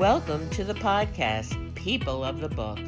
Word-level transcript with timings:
Welcome 0.00 0.48
to 0.52 0.64
the 0.64 0.72
podcast, 0.72 1.74
People 1.74 2.24
of 2.24 2.40
the 2.40 2.48
Book. 2.48 2.78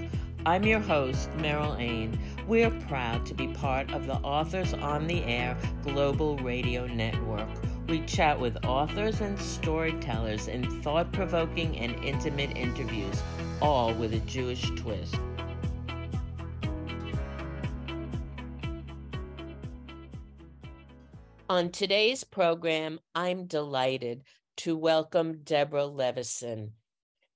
I'm 0.46 0.64
your 0.64 0.80
host, 0.80 1.28
Meryl 1.36 1.78
Ain. 1.78 2.18
We're 2.48 2.70
proud 2.70 3.26
to 3.26 3.34
be 3.34 3.48
part 3.48 3.92
of 3.92 4.06
the 4.06 4.14
Authors 4.14 4.72
on 4.72 5.06
the 5.06 5.22
Air 5.24 5.54
Global 5.82 6.38
Radio 6.38 6.86
Network. 6.86 7.50
We 7.86 8.00
chat 8.06 8.40
with 8.40 8.64
authors 8.64 9.20
and 9.20 9.38
storytellers 9.38 10.48
in 10.48 10.80
thought 10.80 11.12
provoking 11.12 11.76
and 11.76 12.02
intimate 12.02 12.56
interviews, 12.56 13.22
all 13.60 13.92
with 13.92 14.14
a 14.14 14.20
Jewish 14.20 14.70
twist. 14.70 15.14
On 21.50 21.70
today's 21.70 22.24
program, 22.24 23.00
I'm 23.14 23.44
delighted 23.44 24.24
to 24.56 24.78
welcome 24.78 25.42
Deborah 25.44 25.84
Levison. 25.84 26.72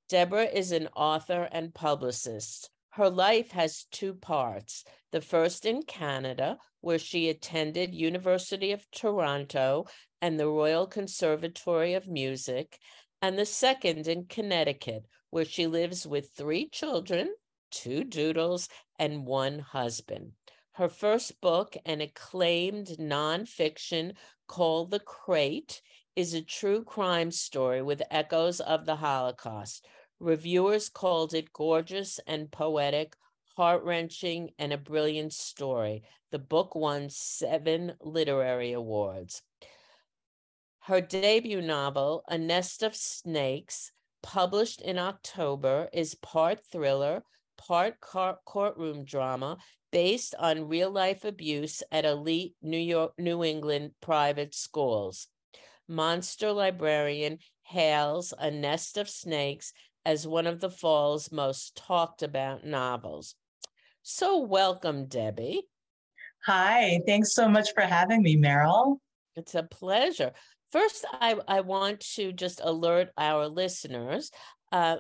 Deborah 0.09 0.45
is 0.45 0.71
an 0.71 0.89
author 0.95 1.49
and 1.51 1.75
publicist. 1.75 2.71
Her 2.91 3.11
life 3.11 3.51
has 3.51 3.87
two 3.91 4.15
parts. 4.15 4.85
The 5.11 5.21
first 5.21 5.67
in 5.67 5.83
Canada, 5.83 6.59
where 6.81 6.99
she 6.99 7.29
attended 7.29 7.95
University 7.95 8.73
of 8.73 8.89
Toronto 8.91 9.87
and 10.23 10.39
the 10.39 10.49
Royal 10.49 10.87
Conservatory 10.87 11.95
of 11.95 12.07
Music, 12.07 12.79
and 13.21 13.37
the 13.37 13.47
second 13.47 14.07
in 14.07 14.27
Connecticut, 14.27 15.07
where 15.31 15.45
she 15.45 15.67
lives 15.67 16.07
with 16.07 16.31
three 16.37 16.69
children, 16.69 17.35
two 17.71 18.05
doodles, 18.05 18.69
and 18.99 19.27
one 19.27 19.59
husband. 19.59 20.33
Her 20.73 20.89
first 20.89 21.41
book, 21.41 21.77
an 21.85 22.01
acclaimed 22.01 22.97
nonfiction 22.99 24.15
called 24.47 24.91
The 24.91 25.01
Crate, 25.01 25.83
is 26.17 26.33
a 26.33 26.43
true 26.43 26.83
crime 26.83 27.31
story 27.31 27.83
with 27.83 28.03
echoes 28.11 28.59
of 28.61 28.87
the 28.87 28.97
Holocaust. 28.97 29.87
Reviewers 30.19 30.89
called 30.89 31.35
it 31.35 31.53
gorgeous 31.53 32.19
and 32.27 32.51
poetic, 32.51 33.15
heart 33.57 33.85
wrenching, 33.85 34.51
and 34.59 34.73
a 34.73 34.79
brilliant 34.79 35.35
story. 35.35 36.03
The 36.33 36.39
book 36.39 36.75
won 36.75 37.11
seven 37.11 37.93
literary 38.01 38.73
awards. 38.73 39.43
Her 40.81 41.03
debut 41.03 41.61
novel, 41.61 42.25
A 42.29 42.39
Nest 42.39 42.83
of 42.83 42.97
Snakes, 42.97 43.93
published 44.23 44.81
in 44.81 44.99
October, 44.99 45.89
is 45.93 46.15
part 46.15 46.61
thriller, 46.73 47.25
part 47.59 48.01
courtroom 48.01 49.05
drama 49.05 49.59
based 49.91 50.35
on 50.39 50.69
real 50.69 50.91
life 50.91 51.25
abuse 51.25 51.83
at 51.91 52.05
elite 52.05 52.55
New 52.63 52.79
York, 52.79 53.13
New 53.19 53.45
England 53.45 53.93
private 54.01 54.55
schools. 54.55 55.29
Monster 55.89 56.53
Librarian 56.53 57.39
hails 57.63 58.33
A 58.39 58.51
Nest 58.51 58.97
of 58.97 59.09
Snakes 59.09 59.73
as 60.05 60.27
one 60.27 60.47
of 60.47 60.61
the 60.61 60.71
fall's 60.71 61.33
most 61.33 61.77
talked 61.77 62.23
about 62.23 62.65
novels. 62.65 63.35
So, 64.03 64.39
welcome, 64.39 65.07
Debbie. 65.07 65.63
Hi, 66.47 67.01
thanks 67.07 67.35
so 67.35 67.49
much 67.49 67.75
for 67.75 67.83
having 67.83 68.23
me, 68.23 68.37
Meryl. 68.37 68.99
It's 69.35 69.55
a 69.55 69.65
pleasure. 69.65 70.33
First, 70.71 71.05
I, 71.13 71.37
I 71.49 71.61
want 71.61 72.01
to 72.15 72.33
just 72.33 72.61
alert 72.63 73.09
our 73.19 73.49
listeners 73.49 74.31
uh, 74.71 74.99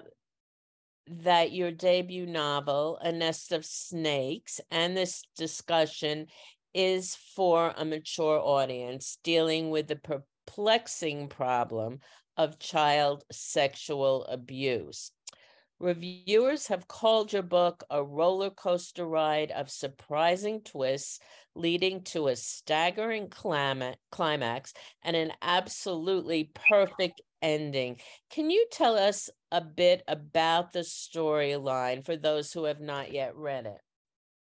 that 1.08 1.52
your 1.52 1.70
debut 1.70 2.26
novel, 2.26 2.98
A 3.00 3.12
Nest 3.12 3.52
of 3.52 3.64
Snakes, 3.64 4.60
and 4.70 4.96
this 4.96 5.22
discussion 5.36 6.26
is 6.74 7.16
for 7.34 7.72
a 7.76 7.84
mature 7.84 8.40
audience 8.40 9.18
dealing 9.22 9.70
with 9.70 9.86
the 9.86 9.96
perplexing 10.46 11.28
problem 11.28 12.00
of 12.36 12.58
child 12.58 13.24
sexual 13.30 14.24
abuse. 14.24 15.10
Reviewers 15.78 16.68
have 16.68 16.88
called 16.88 17.32
your 17.34 17.42
book 17.42 17.84
a 17.90 18.02
roller 18.02 18.48
coaster 18.48 19.06
ride 19.06 19.50
of 19.50 19.70
surprising 19.70 20.62
twists, 20.62 21.20
leading 21.54 22.02
to 22.02 22.28
a 22.28 22.36
staggering 22.36 23.28
climax 23.28 24.72
and 25.02 25.16
an 25.16 25.32
absolutely 25.42 26.50
perfect 26.54 27.20
ending. 27.42 28.00
Can 28.30 28.48
you 28.48 28.66
tell 28.70 28.96
us 28.96 29.28
a 29.52 29.60
bit 29.60 30.02
about 30.08 30.72
the 30.72 30.80
storyline 30.80 32.04
for 32.04 32.16
those 32.16 32.52
who 32.52 32.64
have 32.64 32.80
not 32.80 33.12
yet 33.12 33.36
read 33.36 33.66
it? 33.66 33.80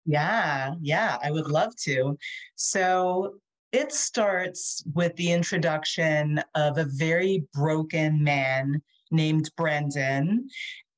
Yeah, 0.05 0.75
yeah, 0.83 1.17
I 1.23 1.31
would 1.31 1.47
love 1.47 1.75
to. 1.85 2.19
So, 2.57 3.39
it 3.73 3.91
starts 3.93 4.85
with 4.95 5.17
the 5.17 5.33
introduction 5.33 6.41
of 6.55 6.77
a 6.77 6.85
very 6.85 7.45
broken 7.55 8.23
man 8.23 8.83
named 9.11 9.51
Brendan, 9.57 10.49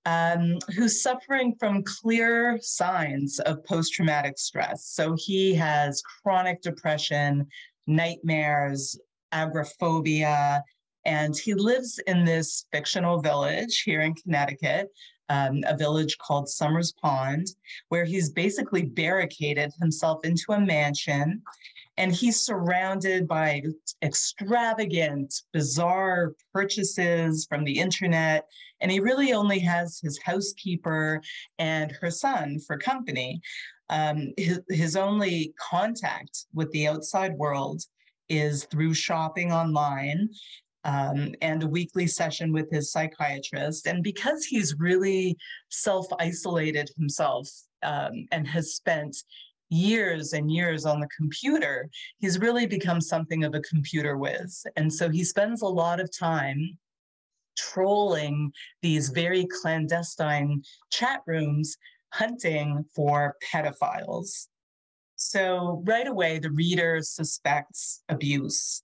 um, 0.06 0.58
who's 0.74 1.00
suffering 1.00 1.54
from 1.58 1.84
clear 1.84 2.58
signs 2.60 3.38
of 3.40 3.64
post 3.64 3.94
traumatic 3.94 4.38
stress. 4.38 4.86
So 4.86 5.14
he 5.16 5.54
has 5.54 6.02
chronic 6.02 6.62
depression, 6.62 7.46
nightmares, 7.86 8.98
agoraphobia, 9.30 10.62
and 11.06 11.36
he 11.36 11.54
lives 11.54 12.00
in 12.06 12.24
this 12.24 12.66
fictional 12.72 13.20
village 13.20 13.82
here 13.82 14.00
in 14.00 14.14
Connecticut. 14.14 14.88
Um, 15.30 15.62
a 15.66 15.74
village 15.74 16.18
called 16.18 16.50
Summers 16.50 16.92
Pond, 16.92 17.46
where 17.88 18.04
he's 18.04 18.30
basically 18.30 18.82
barricaded 18.82 19.72
himself 19.80 20.22
into 20.22 20.44
a 20.50 20.60
mansion 20.60 21.42
and 21.96 22.12
he's 22.12 22.40
surrounded 22.40 23.28
by 23.28 23.62
extravagant, 24.02 25.34
bizarre 25.52 26.32
purchases 26.52 27.46
from 27.48 27.64
the 27.64 27.78
internet. 27.78 28.46
And 28.80 28.90
he 28.90 29.00
really 29.00 29.32
only 29.32 29.60
has 29.60 30.00
his 30.02 30.18
housekeeper 30.18 31.22
and 31.58 31.92
her 31.92 32.10
son 32.10 32.58
for 32.66 32.76
company. 32.76 33.40
Um, 33.90 34.32
his, 34.36 34.60
his 34.68 34.96
only 34.96 35.54
contact 35.58 36.46
with 36.52 36.70
the 36.72 36.88
outside 36.88 37.34
world 37.34 37.82
is 38.28 38.64
through 38.64 38.94
shopping 38.94 39.52
online 39.52 40.30
um, 40.84 41.34
and 41.40 41.62
a 41.62 41.68
weekly 41.68 42.06
session 42.06 42.52
with 42.52 42.70
his 42.70 42.90
psychiatrist. 42.90 43.86
And 43.86 44.02
because 44.02 44.44
he's 44.44 44.78
really 44.78 45.36
self 45.70 46.06
isolated 46.18 46.90
himself 46.96 47.48
um, 47.82 48.26
and 48.32 48.46
has 48.48 48.74
spent 48.74 49.16
years 49.74 50.32
and 50.32 50.50
years 50.50 50.86
on 50.86 51.00
the 51.00 51.08
computer, 51.16 51.90
he's 52.18 52.38
really 52.38 52.66
become 52.66 53.00
something 53.00 53.44
of 53.44 53.54
a 53.54 53.60
computer 53.60 54.16
whiz. 54.16 54.64
And 54.76 54.92
so 54.92 55.08
he 55.08 55.24
spends 55.24 55.62
a 55.62 55.66
lot 55.66 56.00
of 56.00 56.16
time 56.16 56.78
trolling 57.56 58.52
these 58.82 59.10
very 59.10 59.46
clandestine 59.46 60.62
chat 60.90 61.20
rooms, 61.26 61.76
hunting 62.12 62.84
for 62.94 63.34
pedophiles. 63.52 64.46
So 65.16 65.82
right 65.86 66.06
away, 66.06 66.38
the 66.38 66.50
reader 66.50 67.00
suspects 67.02 68.02
abuse. 68.08 68.82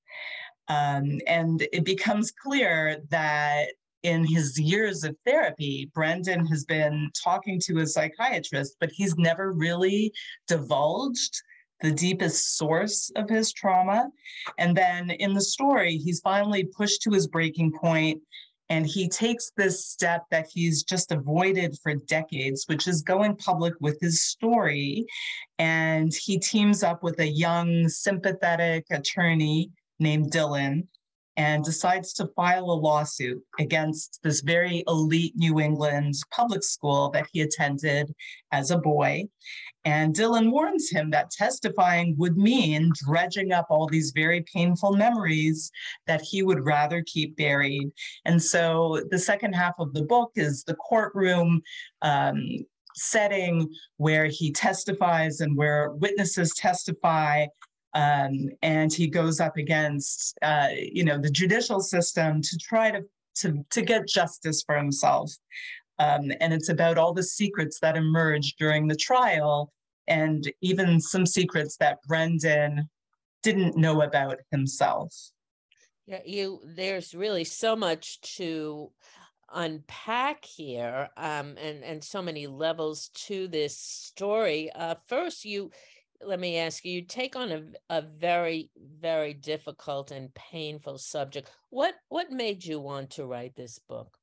Um, 0.68 1.18
and 1.26 1.66
it 1.72 1.84
becomes 1.84 2.30
clear 2.30 3.02
that 3.10 3.70
in 4.02 4.24
his 4.24 4.58
years 4.58 5.04
of 5.04 5.16
therapy, 5.26 5.90
Brendan 5.94 6.46
has 6.46 6.64
been 6.64 7.10
talking 7.22 7.60
to 7.66 7.80
a 7.80 7.86
psychiatrist, 7.86 8.76
but 8.80 8.90
he's 8.92 9.16
never 9.16 9.52
really 9.52 10.12
divulged 10.46 11.42
the 11.80 11.90
deepest 11.90 12.56
source 12.56 13.10
of 13.16 13.28
his 13.28 13.52
trauma. 13.52 14.08
And 14.58 14.76
then 14.76 15.10
in 15.10 15.34
the 15.34 15.40
story, 15.40 15.96
he's 15.96 16.20
finally 16.20 16.64
pushed 16.64 17.02
to 17.02 17.10
his 17.10 17.26
breaking 17.26 17.72
point 17.72 18.20
and 18.70 18.86
he 18.86 19.08
takes 19.08 19.50
this 19.56 19.84
step 19.84 20.24
that 20.30 20.46
he's 20.48 20.84
just 20.84 21.10
avoided 21.10 21.76
for 21.82 21.96
decades, 21.96 22.64
which 22.68 22.86
is 22.86 23.02
going 23.02 23.34
public 23.36 23.74
with 23.80 23.98
his 24.00 24.22
story. 24.22 25.06
And 25.58 26.12
he 26.14 26.38
teams 26.38 26.84
up 26.84 27.02
with 27.02 27.18
a 27.18 27.26
young, 27.26 27.88
sympathetic 27.88 28.86
attorney 28.90 29.70
named 29.98 30.30
Dylan 30.30 30.86
and 31.40 31.64
decides 31.64 32.12
to 32.12 32.26
file 32.36 32.70
a 32.70 32.82
lawsuit 32.88 33.42
against 33.58 34.20
this 34.22 34.42
very 34.42 34.84
elite 34.86 35.32
New 35.36 35.58
England 35.58 36.12
public 36.30 36.62
school 36.62 37.08
that 37.12 37.26
he 37.32 37.40
attended 37.40 38.14
as 38.52 38.70
a 38.70 38.76
boy. 38.76 39.24
And 39.86 40.14
Dylan 40.14 40.50
warns 40.50 40.90
him 40.90 41.10
that 41.12 41.30
testifying 41.30 42.14
would 42.18 42.36
mean 42.36 42.92
dredging 43.06 43.52
up 43.52 43.68
all 43.70 43.86
these 43.86 44.12
very 44.14 44.44
painful 44.52 44.92
memories 44.96 45.70
that 46.06 46.20
he 46.20 46.42
would 46.42 46.66
rather 46.66 47.02
keep 47.06 47.36
buried. 47.36 47.90
And 48.26 48.42
so 48.42 49.02
the 49.10 49.18
second 49.18 49.54
half 49.54 49.76
of 49.78 49.94
the 49.94 50.02
book 50.02 50.32
is 50.34 50.62
the 50.64 50.74
courtroom. 50.74 51.62
Um, 52.02 52.66
setting 52.96 53.72
where 53.98 54.26
he 54.26 54.50
testifies 54.50 55.40
and 55.40 55.56
where 55.56 55.92
witnesses 55.92 56.52
testify 56.54 57.46
um, 57.94 58.48
and 58.62 58.92
he 58.92 59.06
goes 59.08 59.40
up 59.40 59.56
against 59.56 60.38
uh, 60.42 60.68
you 60.74 61.04
know 61.04 61.18
the 61.18 61.30
judicial 61.30 61.80
system 61.80 62.40
to 62.42 62.58
try 62.58 62.90
to 62.90 63.02
to, 63.36 63.64
to 63.70 63.82
get 63.82 64.08
justice 64.08 64.62
for 64.62 64.76
himself. 64.76 65.32
Um, 65.98 66.32
and 66.40 66.52
it's 66.52 66.68
about 66.68 66.98
all 66.98 67.12
the 67.12 67.22
secrets 67.22 67.78
that 67.80 67.96
emerged 67.96 68.56
during 68.58 68.86
the 68.86 68.96
trial 68.96 69.72
and 70.08 70.50
even 70.60 71.00
some 71.00 71.26
secrets 71.26 71.76
that 71.76 71.98
brendan 72.06 72.88
didn't 73.42 73.76
know 73.76 74.02
about 74.02 74.38
himself. 74.50 75.14
Yeah 76.06 76.20
you 76.24 76.60
there's 76.64 77.14
really 77.14 77.44
so 77.44 77.76
much 77.76 78.20
to 78.36 78.90
unpack 79.52 80.44
here 80.44 81.08
um, 81.16 81.56
and 81.60 81.82
and 81.84 82.02
so 82.02 82.22
many 82.22 82.46
levels 82.46 83.10
to 83.14 83.48
this 83.48 83.76
story. 83.76 84.70
Uh, 84.74 84.94
first 85.06 85.44
you 85.44 85.70
let 86.24 86.40
me 86.40 86.58
ask 86.58 86.84
you 86.84 86.92
you 86.92 87.02
take 87.02 87.36
on 87.36 87.52
a, 87.52 87.96
a 87.98 88.02
very 88.02 88.70
very 89.00 89.34
difficult 89.34 90.10
and 90.10 90.32
painful 90.34 90.98
subject 90.98 91.50
what 91.70 91.94
what 92.08 92.30
made 92.30 92.64
you 92.64 92.78
want 92.78 93.10
to 93.10 93.26
write 93.26 93.54
this 93.56 93.78
book 93.88 94.16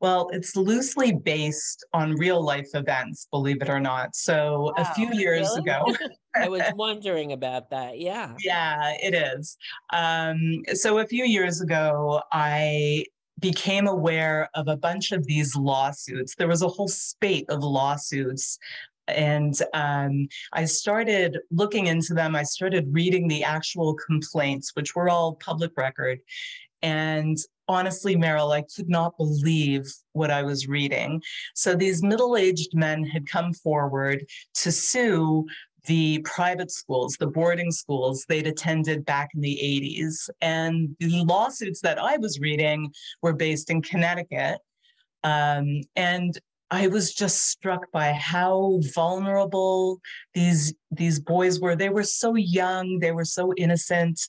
well, 0.00 0.30
it's 0.32 0.56
loosely 0.56 1.12
based 1.12 1.84
on 1.92 2.14
real 2.14 2.42
life 2.42 2.70
events, 2.72 3.28
believe 3.30 3.60
it 3.60 3.68
or 3.68 3.80
not. 3.80 4.16
So 4.16 4.72
wow, 4.76 4.82
a 4.82 4.94
few 4.94 5.12
years 5.12 5.48
really? 5.48 5.60
ago. 5.60 5.94
I 6.34 6.48
was 6.48 6.62
wondering 6.74 7.32
about 7.32 7.68
that. 7.68 7.98
Yeah. 7.98 8.34
Yeah, 8.42 8.94
it 9.02 9.14
is. 9.14 9.58
Um, 9.92 10.62
so 10.72 10.98
a 10.98 11.06
few 11.06 11.24
years 11.24 11.60
ago, 11.60 12.22
I 12.32 13.04
became 13.40 13.86
aware 13.86 14.48
of 14.54 14.68
a 14.68 14.76
bunch 14.76 15.12
of 15.12 15.26
these 15.26 15.54
lawsuits. 15.54 16.34
There 16.34 16.48
was 16.48 16.62
a 16.62 16.68
whole 16.68 16.88
spate 16.88 17.46
of 17.50 17.62
lawsuits. 17.62 18.58
And 19.16 19.54
um, 19.74 20.28
I 20.52 20.64
started 20.64 21.38
looking 21.50 21.86
into 21.86 22.14
them. 22.14 22.34
I 22.36 22.42
started 22.42 22.88
reading 22.92 23.28
the 23.28 23.44
actual 23.44 23.94
complaints, 23.94 24.72
which 24.74 24.94
were 24.94 25.08
all 25.08 25.34
public 25.34 25.72
record. 25.76 26.20
And 26.82 27.38
honestly, 27.68 28.16
Meryl, 28.16 28.54
I 28.54 28.64
could 28.74 28.88
not 28.88 29.16
believe 29.16 29.92
what 30.12 30.30
I 30.30 30.42
was 30.42 30.66
reading. 30.66 31.22
So 31.54 31.74
these 31.74 32.02
middle 32.02 32.36
aged 32.36 32.74
men 32.74 33.04
had 33.04 33.28
come 33.28 33.52
forward 33.52 34.26
to 34.54 34.72
sue 34.72 35.46
the 35.86 36.20
private 36.24 36.70
schools, 36.70 37.16
the 37.18 37.26
boarding 37.26 37.70
schools 37.70 38.24
they'd 38.28 38.46
attended 38.46 39.04
back 39.04 39.30
in 39.34 39.40
the 39.40 39.58
80s. 39.62 40.28
And 40.40 40.94
the 40.98 41.24
lawsuits 41.24 41.80
that 41.80 41.98
I 41.98 42.16
was 42.16 42.40
reading 42.40 42.92
were 43.22 43.32
based 43.32 43.70
in 43.70 43.82
Connecticut. 43.82 44.58
Um, 45.22 45.82
and 45.96 46.38
I 46.70 46.86
was 46.86 47.12
just 47.12 47.48
struck 47.48 47.90
by 47.90 48.12
how 48.12 48.80
vulnerable 48.94 50.00
these 50.34 50.72
these 50.92 51.18
boys 51.18 51.60
were. 51.60 51.74
They 51.74 51.88
were 51.88 52.04
so 52.04 52.34
young, 52.36 52.98
they 53.00 53.12
were 53.12 53.24
so 53.24 53.52
innocent, 53.56 54.20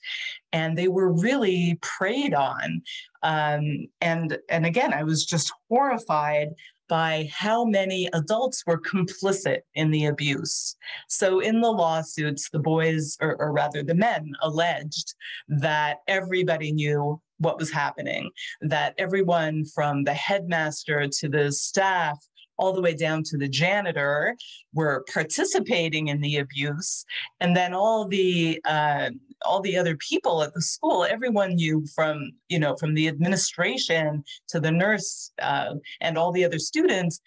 and 0.51 0.77
they 0.77 0.87
were 0.87 1.11
really 1.11 1.77
preyed 1.81 2.33
on. 2.33 2.81
Um, 3.23 3.87
and 4.01 4.37
and 4.49 4.65
again, 4.65 4.93
I 4.93 5.03
was 5.03 5.25
just 5.25 5.53
horrified 5.69 6.49
by 6.91 7.29
how 7.31 7.63
many 7.63 8.09
adults 8.11 8.63
were 8.67 8.77
complicit 8.77 9.59
in 9.75 9.91
the 9.91 10.07
abuse. 10.07 10.75
So, 11.07 11.39
in 11.39 11.61
the 11.61 11.71
lawsuits, 11.71 12.49
the 12.49 12.59
boys, 12.59 13.17
or, 13.21 13.37
or, 13.37 13.53
rather 13.53 13.81
the 13.81 13.95
men, 13.95 14.33
alleged 14.41 15.15
that 15.47 15.99
everybody 16.09 16.73
knew 16.73 17.21
what 17.37 17.57
was 17.57 17.71
happening, 17.71 18.29
that 18.59 18.93
everyone 18.97 19.63
from 19.73 20.03
the 20.03 20.13
headmaster 20.13 21.07
to 21.07 21.29
the 21.29 21.49
staff 21.51 22.19
all 22.61 22.73
the 22.73 22.81
way 22.81 22.93
down 22.93 23.23
to 23.23 23.37
the 23.37 23.49
janitor 23.49 24.35
were 24.73 25.03
participating 25.11 26.07
in 26.09 26.21
the 26.21 26.37
abuse. 26.37 27.03
And 27.39 27.57
then 27.57 27.73
all 27.73 28.07
the 28.07 28.61
uh, 28.65 29.09
all 29.43 29.61
the 29.61 29.75
other 29.75 29.97
people 29.97 30.43
at 30.43 30.53
the 30.53 30.61
school 30.61 31.03
everyone 31.03 31.55
knew 31.55 31.83
from 31.95 32.31
you 32.47 32.59
know 32.59 32.75
from 32.75 32.93
the 32.93 33.07
administration 33.07 34.23
to 34.47 34.59
the 34.59 34.71
nurse 34.71 35.31
uh, 35.41 35.73
and 35.99 36.15
all 36.15 36.31
the 36.31 36.45
other 36.45 36.59
students 36.59 37.19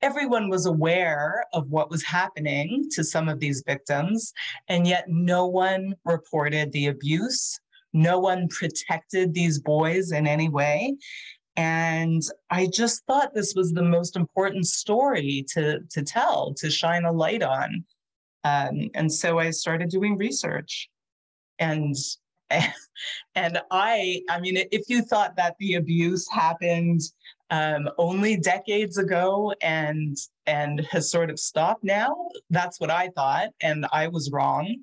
everyone 0.00 0.48
was 0.48 0.64
aware 0.64 1.44
of 1.52 1.68
what 1.70 1.90
was 1.90 2.02
happening 2.04 2.86
to 2.92 3.02
some 3.02 3.28
of 3.28 3.40
these 3.40 3.64
victims. 3.66 4.32
And 4.68 4.86
yet 4.86 5.04
no 5.08 5.46
one 5.46 5.96
reported 6.04 6.70
the 6.70 6.86
abuse. 6.86 7.58
No 7.92 8.20
one 8.20 8.46
protected 8.48 9.34
these 9.34 9.58
boys 9.58 10.12
in 10.12 10.26
any 10.28 10.48
way 10.48 10.96
and 11.58 12.22
I 12.50 12.68
just 12.68 13.04
thought 13.06 13.34
this 13.34 13.54
was 13.56 13.72
the 13.72 13.82
most 13.82 14.14
important 14.14 14.68
story 14.68 15.44
to, 15.54 15.80
to 15.90 16.02
tell, 16.04 16.54
to 16.54 16.70
shine 16.70 17.04
a 17.04 17.10
light 17.10 17.42
on. 17.42 17.84
Um, 18.44 18.90
and 18.94 19.12
so 19.12 19.40
I 19.40 19.50
started 19.50 19.90
doing 19.90 20.16
research. 20.16 20.88
And 21.58 21.96
and 23.34 23.60
I, 23.72 24.22
I 24.30 24.38
mean, 24.38 24.56
if 24.70 24.88
you 24.88 25.02
thought 25.02 25.34
that 25.34 25.56
the 25.58 25.74
abuse 25.74 26.28
happened 26.30 27.00
um, 27.50 27.90
only 27.98 28.36
decades 28.36 28.96
ago 28.96 29.52
and 29.60 30.16
and 30.46 30.86
has 30.92 31.10
sort 31.10 31.28
of 31.28 31.40
stopped 31.40 31.82
now, 31.82 32.28
that's 32.50 32.78
what 32.78 32.90
I 32.90 33.08
thought, 33.16 33.48
and 33.60 33.84
I 33.92 34.06
was 34.06 34.30
wrong. 34.30 34.76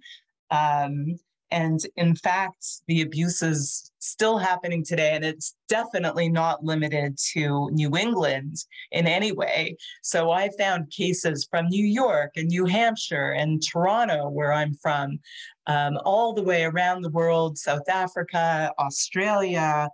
Um, 0.51 1.18
and 1.51 1.80
in 1.95 2.15
fact, 2.15 2.65
the 2.88 3.01
abuse 3.01 3.42
is 3.42 3.92
still 4.00 4.38
happening 4.38 4.83
today, 4.83 5.12
and 5.13 5.24
it's 5.24 5.56
definitely 5.69 6.27
not 6.27 6.63
limited 6.63 7.18
to 7.33 7.69
New 7.71 7.95
England 7.95 8.57
in 8.92 9.07
any 9.07 9.31
way. 9.31 9.77
So 10.03 10.31
I 10.31 10.50
found 10.57 10.92
cases 10.92 11.47
from 11.50 11.68
New 11.68 11.86
York 11.86 12.31
and 12.36 12.47
New 12.47 12.65
Hampshire 12.65 13.31
and 13.31 13.62
Toronto, 13.62 14.30
where 14.30 14.51
I'm 14.51 14.74
from, 14.75 15.19
um, 15.68 15.97
all 16.03 16.33
the 16.33 16.44
way 16.44 16.63
around 16.63 17.01
the 17.01 17.09
world, 17.09 17.57
South 17.57 17.88
Africa, 17.89 18.71
Australia, 18.80 19.89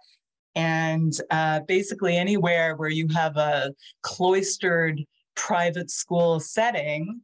and 0.55 1.13
uh, 1.29 1.61
basically 1.67 2.17
anywhere 2.17 2.75
where 2.75 2.89
you 2.89 3.07
have 3.09 3.37
a 3.37 3.73
cloistered 4.01 5.01
private 5.35 5.91
school 5.91 6.39
setting, 6.39 7.21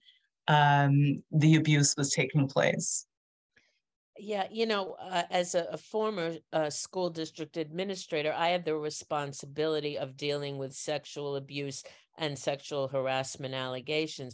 um, 0.47 1.23
the 1.31 1.55
abuse 1.55 1.95
was 1.97 2.11
taking 2.11 2.47
place. 2.47 3.06
Yeah, 4.19 4.47
you 4.49 4.65
know, 4.65 4.95
uh, 4.99 5.23
as 5.29 5.53
a, 5.53 5.67
a 5.71 5.77
former 5.77 6.37
uh, 6.51 6.69
school 6.69 7.09
district 7.09 7.55
administrator, 7.57 8.33
I 8.35 8.49
have 8.49 8.65
the 8.65 8.75
responsibility 8.75 9.97
of 9.97 10.17
dealing 10.17 10.57
with 10.57 10.73
sexual 10.73 11.35
abuse 11.35 11.83
and 12.17 12.37
sexual 12.37 12.87
harassment 12.87 13.53
allegations. 13.53 14.33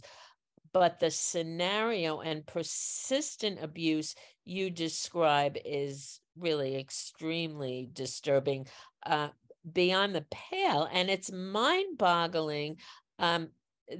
But 0.72 1.00
the 1.00 1.10
scenario 1.10 2.20
and 2.20 2.46
persistent 2.46 3.62
abuse 3.62 4.14
you 4.44 4.70
describe 4.70 5.56
is 5.64 6.20
really 6.36 6.76
extremely 6.76 7.88
disturbing, 7.92 8.66
uh, 9.04 9.28
beyond 9.70 10.14
the 10.14 10.26
pale. 10.30 10.88
And 10.92 11.10
it's 11.10 11.30
mind 11.30 11.98
boggling 11.98 12.78
um, 13.18 13.50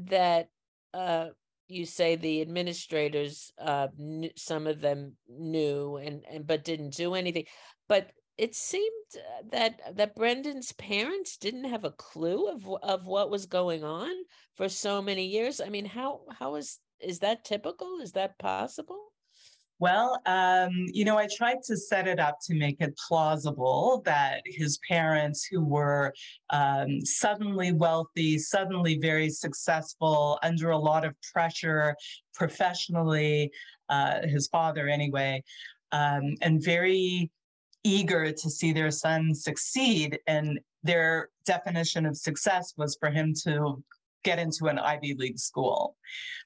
that 0.09 0.49
uh, 0.95 1.29
you 1.69 1.87
say 1.87 2.17
the 2.17 2.41
administrators 2.41 3.53
uh, 3.59 3.89
some 4.37 4.67
of 4.67 4.81
them 4.81 5.13
knew 5.29 5.97
and, 5.97 6.23
and 6.31 6.47
but 6.47 6.65
didn't 6.65 6.95
do 6.95 7.15
anything 7.15 7.45
but 7.89 8.11
it 8.37 8.55
seemed 8.55 8.91
uh, 9.17 9.43
that 9.53 9.97
that 9.97 10.17
Brendan's 10.17 10.73
parents 10.73 11.37
didn't 11.37 11.65
have 11.65 11.85
a 11.85 11.93
clue 11.93 12.49
of 12.49 12.69
of 12.83 13.07
what 13.07 13.31
was 13.31 13.47
going 13.47 13.85
on 13.85 14.13
for 14.57 14.69
so 14.69 15.01
many 15.01 15.27
years. 15.27 15.61
I 15.61 15.69
mean, 15.69 15.85
how 15.85 16.23
how 16.39 16.57
is 16.57 16.81
is 17.01 17.21
that 17.21 17.45
typical? 17.45 18.01
Is 18.01 18.13
that 18.13 18.39
possible? 18.39 19.13
Well, 19.81 20.21
um, 20.27 20.71
you 20.93 21.05
know, 21.05 21.19
I 21.19 21.27
tried 21.27 21.63
to 21.65 21.77
set 21.77 22.07
it 22.07 22.21
up 22.21 22.39
to 22.47 22.55
make 22.55 22.81
it 22.81 22.97
plausible 23.09 24.03
that 24.05 24.43
his 24.47 24.79
parents, 24.89 25.45
who 25.45 25.65
were 25.65 26.15
um, 26.51 27.01
suddenly 27.05 27.73
wealthy, 27.73 28.39
suddenly 28.39 28.99
very 28.99 29.29
successful, 29.31 30.39
under 30.43 30.71
a 30.71 30.79
lot 30.79 31.05
of 31.05 31.15
pressure 31.33 31.97
professionally, 32.35 33.51
uh, 33.89 34.27
his 34.27 34.47
father 34.49 34.89
anyway, 34.89 35.43
um, 35.91 36.35
and 36.41 36.65
very 36.65 37.31
eager 37.83 38.33
to 38.33 38.51
see 38.51 38.73
their 38.73 38.93
son 38.93 39.35
succeed. 39.35 40.19
And 40.29 40.61
their 40.85 41.31
definition 41.47 42.07
of 42.07 42.17
success 42.17 42.75
was 42.77 42.97
for 43.01 43.11
him 43.11 43.35
to 43.43 43.83
get 44.25 44.39
into 44.39 44.67
an 44.67 44.79
Ivy 44.79 45.15
League 45.15 45.39
school. 45.39 45.97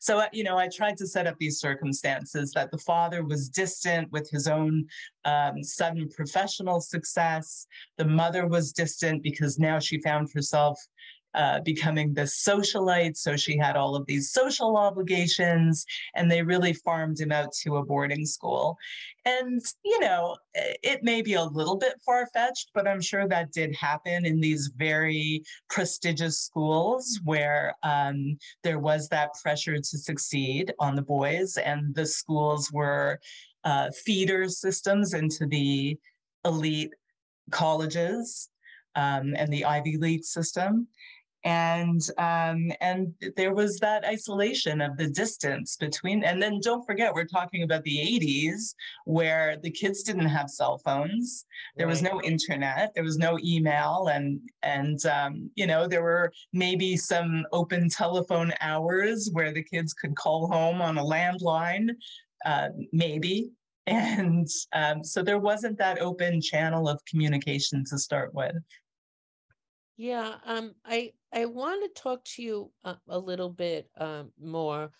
So, 0.00 0.18
uh, 0.18 0.26
you 0.32 0.44
know, 0.44 0.58
I 0.58 0.68
tried 0.68 0.98
to 0.98 1.06
set 1.06 1.26
up 1.26 1.36
these 1.38 1.58
circumstances 1.58 2.52
that 2.52 2.70
the 2.70 2.78
father 2.78 3.24
was 3.24 3.48
distant 3.48 4.10
with 4.12 4.28
his 4.30 4.46
own 4.46 4.86
um, 5.24 5.62
sudden 5.62 6.08
professional 6.10 6.80
success. 6.80 7.66
The 7.96 8.04
mother 8.04 8.46
was 8.46 8.72
distant 8.72 9.22
because 9.22 9.58
now 9.58 9.78
she 9.78 10.00
found 10.00 10.28
herself 10.34 10.78
uh, 11.38 11.60
becoming 11.60 12.12
this 12.12 12.44
socialite. 12.44 13.16
So 13.16 13.36
she 13.36 13.56
had 13.56 13.76
all 13.76 13.94
of 13.94 14.04
these 14.06 14.32
social 14.32 14.76
obligations, 14.76 15.86
and 16.16 16.28
they 16.28 16.42
really 16.42 16.74
farmed 16.74 17.18
him 17.20 17.32
out 17.32 17.52
to 17.62 17.76
a 17.76 17.84
boarding 17.84 18.26
school. 18.26 18.76
And, 19.24 19.62
you 19.84 20.00
know, 20.00 20.36
it 20.54 21.04
may 21.04 21.22
be 21.22 21.34
a 21.34 21.44
little 21.44 21.76
bit 21.76 21.94
far 22.04 22.26
fetched, 22.34 22.70
but 22.74 22.88
I'm 22.88 23.00
sure 23.00 23.28
that 23.28 23.52
did 23.52 23.74
happen 23.76 24.26
in 24.26 24.40
these 24.40 24.72
very 24.76 25.44
prestigious 25.70 26.40
schools 26.40 27.20
where 27.24 27.74
um, 27.82 28.36
there 28.64 28.80
was 28.80 29.08
that 29.08 29.30
pressure 29.40 29.76
to 29.76 29.98
succeed 29.98 30.74
on 30.80 30.96
the 30.96 31.02
boys, 31.02 31.56
and 31.56 31.94
the 31.94 32.06
schools 32.06 32.72
were 32.72 33.20
uh, 33.64 33.90
feeder 34.04 34.48
systems 34.48 35.14
into 35.14 35.46
the 35.46 35.96
elite 36.44 36.94
colleges 37.50 38.48
um, 38.96 39.34
and 39.36 39.52
the 39.52 39.64
Ivy 39.64 39.98
League 39.98 40.24
system. 40.24 40.88
And 41.44 42.00
um, 42.18 42.70
and 42.80 43.14
there 43.36 43.54
was 43.54 43.78
that 43.78 44.04
isolation 44.04 44.80
of 44.80 44.96
the 44.96 45.08
distance 45.08 45.76
between 45.76 46.24
and 46.24 46.42
then 46.42 46.60
don't 46.60 46.84
forget 46.84 47.14
we're 47.14 47.24
talking 47.24 47.62
about 47.62 47.84
the 47.84 47.98
80s 47.98 48.74
where 49.04 49.56
the 49.62 49.70
kids 49.70 50.02
didn't 50.02 50.26
have 50.26 50.50
cell 50.50 50.78
phones. 50.78 51.46
There 51.76 51.86
was 51.86 52.02
no 52.02 52.20
internet 52.22 52.92
there 52.94 53.04
was 53.04 53.18
no 53.18 53.38
email 53.42 54.08
and 54.12 54.40
and 54.62 55.04
um, 55.06 55.50
you 55.54 55.66
know 55.66 55.86
there 55.86 56.02
were 56.02 56.32
maybe 56.52 56.96
some 56.96 57.46
open 57.52 57.88
telephone 57.88 58.52
hours 58.60 59.30
where 59.32 59.52
the 59.52 59.62
kids 59.62 59.94
could 59.94 60.16
call 60.16 60.48
home 60.48 60.80
on 60.80 60.98
a 60.98 61.04
landline 61.04 61.90
uh, 62.44 62.68
maybe. 62.92 63.50
And 63.90 64.46
um, 64.74 65.02
so 65.02 65.22
there 65.22 65.38
wasn't 65.38 65.78
that 65.78 66.02
open 66.02 66.42
channel 66.42 66.90
of 66.90 67.02
communication 67.06 67.84
to 67.88 67.96
start 67.96 68.34
with 68.34 68.54
yeah, 69.98 70.36
um, 70.46 70.74
I 70.86 71.12
I 71.34 71.46
want 71.46 71.82
to 71.82 72.00
talk 72.00 72.24
to 72.36 72.42
you 72.42 72.70
a, 72.84 72.96
a 73.08 73.18
little 73.18 73.50
bit 73.50 73.90
um, 73.98 74.30
more 74.40 74.92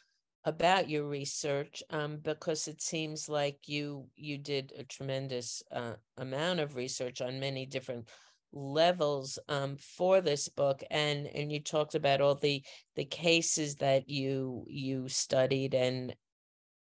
about 0.44 0.90
your 0.90 1.04
research 1.04 1.84
um, 1.90 2.18
because 2.18 2.66
it 2.66 2.82
seems 2.82 3.28
like 3.28 3.60
you 3.66 4.08
you 4.16 4.38
did 4.38 4.72
a 4.76 4.82
tremendous 4.82 5.62
uh, 5.70 5.92
amount 6.16 6.58
of 6.58 6.74
research 6.74 7.20
on 7.20 7.38
many 7.38 7.64
different 7.64 8.08
levels 8.52 9.38
um, 9.48 9.76
for 9.76 10.20
this 10.20 10.48
book 10.48 10.82
and 10.90 11.28
and 11.28 11.52
you 11.52 11.60
talked 11.60 11.94
about 11.94 12.20
all 12.20 12.34
the 12.34 12.64
the 12.96 13.04
cases 13.04 13.76
that 13.76 14.08
you 14.08 14.64
you 14.66 15.08
studied 15.08 15.74
and 15.74 16.16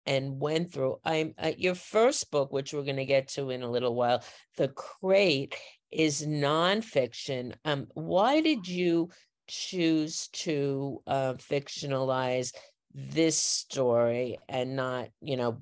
and 0.06 0.40
went 0.40 0.72
through. 0.72 0.98
I'm 1.04 1.34
uh, 1.40 1.54
your 1.58 1.74
first 1.74 2.30
book 2.30 2.54
which 2.54 2.72
we're 2.72 2.84
going 2.84 2.98
to 2.98 3.06
get 3.06 3.30
to 3.30 3.50
in 3.50 3.64
a 3.64 3.72
little 3.72 3.96
while 3.96 4.24
the 4.58 4.68
crate 4.68 5.56
is 5.92 6.26
nonfiction. 6.26 7.54
Um, 7.66 7.88
why 7.94 8.42
did 8.42 8.68
you 8.68 9.10
choose 9.48 10.28
to 10.34 11.02
uh, 11.08 11.34
fictionalize 11.34 12.54
this 12.94 13.38
story 13.38 14.38
and 14.50 14.76
not, 14.76 15.10
you 15.22 15.38
know, 15.38 15.62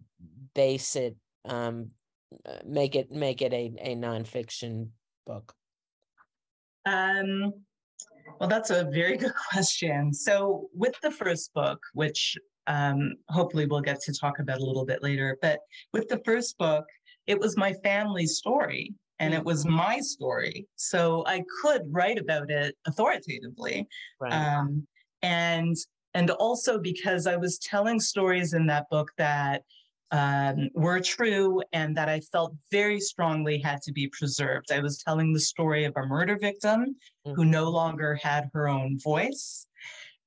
base 0.53 0.95
it, 0.95 1.15
um, 1.45 1.89
uh, 2.45 2.59
make 2.65 2.95
it 2.95 3.11
make 3.11 3.41
it 3.41 3.53
a, 3.53 3.73
a 3.79 3.95
nonfiction 3.95 4.89
book? 5.25 5.53
Um, 6.85 7.53
well, 8.39 8.49
that's 8.49 8.69
a 8.69 8.85
very 8.85 9.17
good 9.23 9.33
question. 9.51 10.13
So, 10.13 10.69
with 10.73 10.95
the 11.01 11.11
first 11.11 11.53
book, 11.53 11.79
which 11.93 12.37
um, 12.67 13.15
hopefully 13.29 13.65
we'll 13.65 13.81
get 13.81 14.01
to 14.01 14.13
talk 14.13 14.39
about 14.39 14.59
a 14.59 14.65
little 14.65 14.85
bit 14.85 15.03
later, 15.03 15.37
but 15.41 15.59
with 15.91 16.07
the 16.07 16.21
first 16.25 16.57
book, 16.57 16.85
it 17.27 17.39
was 17.39 17.57
my 17.57 17.73
family 17.83 18.25
story 18.25 18.93
and 19.19 19.33
it 19.33 19.43
was 19.43 19.65
my 19.65 19.99
story. 19.99 20.67
So 20.75 21.23
I 21.27 21.43
could 21.61 21.81
write 21.89 22.19
about 22.19 22.49
it 22.49 22.75
authoritatively. 22.85 23.87
Right. 24.19 24.33
Um, 24.33 24.87
and 25.21 25.75
and 26.13 26.29
also 26.31 26.77
because 26.77 27.25
I 27.25 27.35
was 27.35 27.57
telling 27.57 27.99
stories 27.99 28.53
in 28.53 28.67
that 28.67 28.89
book 28.89 29.11
that 29.17 29.63
um, 30.11 30.69
were 30.75 30.99
true 30.99 31.63
and 31.73 31.97
that 31.97 32.07
I 32.07 32.19
felt 32.19 32.53
very 32.71 32.99
strongly 32.99 33.57
had 33.57 33.81
to 33.81 33.91
be 33.91 34.07
preserved. 34.09 34.71
I 34.71 34.79
was 34.79 34.99
telling 34.99 35.33
the 35.33 35.39
story 35.39 35.85
of 35.85 35.93
a 35.97 36.05
murder 36.05 36.37
victim 36.39 36.95
mm-hmm. 37.25 37.33
who 37.33 37.45
no 37.45 37.69
longer 37.69 38.15
had 38.21 38.49
her 38.53 38.67
own 38.67 38.99
voice. 38.99 39.65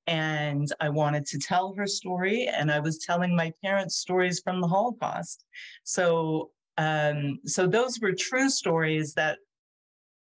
And 0.08 0.68
I 0.80 0.88
wanted 0.88 1.24
to 1.26 1.38
tell 1.38 1.74
her 1.76 1.86
story, 1.86 2.46
and 2.46 2.70
I 2.70 2.78
was 2.78 2.98
telling 2.98 3.34
my 3.34 3.52
parents' 3.64 3.96
stories 3.96 4.40
from 4.40 4.60
the 4.60 4.68
Holocaust. 4.68 5.44
So 5.82 6.50
um, 6.78 7.40
so 7.46 7.66
those 7.66 8.00
were 8.00 8.12
true 8.12 8.50
stories 8.50 9.14
that 9.14 9.38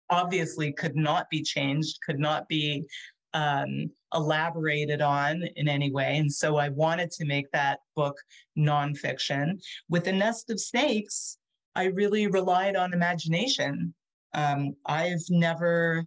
obviously 0.09 0.71
could 0.71 0.95
not 0.95 1.29
be 1.29 1.41
changed, 1.41 1.99
could 2.05 2.19
not 2.19 2.47
be 2.47 2.85
um, 3.33 3.89
elaborated 4.13 5.01
on 5.01 5.43
in 5.55 5.67
any 5.67 5.91
way. 5.91 6.17
And 6.17 6.31
so 6.31 6.55
I 6.55 6.69
wanted 6.69 7.11
to 7.11 7.25
make 7.25 7.51
that 7.51 7.79
book 7.95 8.17
nonfiction. 8.57 9.59
With 9.89 10.07
A 10.07 10.13
Nest 10.13 10.49
of 10.49 10.59
Snakes, 10.59 11.37
I 11.75 11.85
really 11.85 12.27
relied 12.27 12.75
on 12.75 12.93
imagination. 12.93 13.93
Um, 14.33 14.75
I've 14.85 15.23
never 15.29 16.05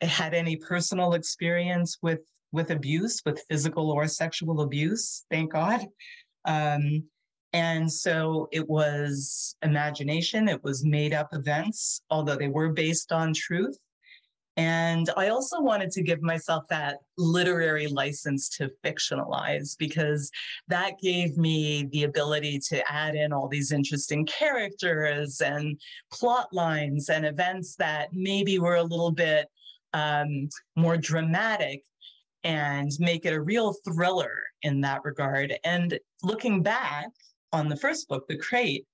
had 0.00 0.32
any 0.32 0.56
personal 0.56 1.14
experience 1.14 1.98
with 2.02 2.20
with 2.50 2.70
abuse, 2.70 3.20
with 3.26 3.44
physical 3.50 3.90
or 3.90 4.08
sexual 4.08 4.62
abuse, 4.62 5.26
thank 5.30 5.52
God. 5.52 5.86
Um, 6.46 7.04
and 7.52 7.90
so 7.90 8.48
it 8.52 8.68
was 8.68 9.56
imagination, 9.62 10.48
it 10.48 10.62
was 10.62 10.84
made 10.84 11.14
up 11.14 11.28
events, 11.32 12.02
although 12.10 12.36
they 12.36 12.48
were 12.48 12.70
based 12.70 13.12
on 13.12 13.32
truth. 13.32 13.78
And 14.58 15.08
I 15.16 15.28
also 15.28 15.60
wanted 15.60 15.92
to 15.92 16.02
give 16.02 16.20
myself 16.20 16.64
that 16.68 16.98
literary 17.16 17.86
license 17.86 18.48
to 18.56 18.68
fictionalize 18.84 19.78
because 19.78 20.32
that 20.66 20.98
gave 21.00 21.38
me 21.38 21.88
the 21.92 22.02
ability 22.02 22.58
to 22.70 22.92
add 22.92 23.14
in 23.14 23.32
all 23.32 23.46
these 23.46 23.70
interesting 23.70 24.26
characters 24.26 25.40
and 25.40 25.80
plot 26.12 26.48
lines 26.52 27.08
and 27.08 27.24
events 27.24 27.76
that 27.76 28.08
maybe 28.12 28.58
were 28.58 28.76
a 28.76 28.82
little 28.82 29.12
bit 29.12 29.46
um, 29.94 30.48
more 30.74 30.96
dramatic 30.96 31.84
and 32.42 32.90
make 32.98 33.26
it 33.26 33.32
a 33.32 33.40
real 33.40 33.74
thriller 33.84 34.42
in 34.62 34.80
that 34.80 35.04
regard. 35.04 35.56
And 35.64 35.98
looking 36.24 36.64
back, 36.64 37.10
on 37.52 37.68
the 37.68 37.76
first 37.76 38.08
book, 38.08 38.26
The 38.28 38.36
Crate, 38.36 38.86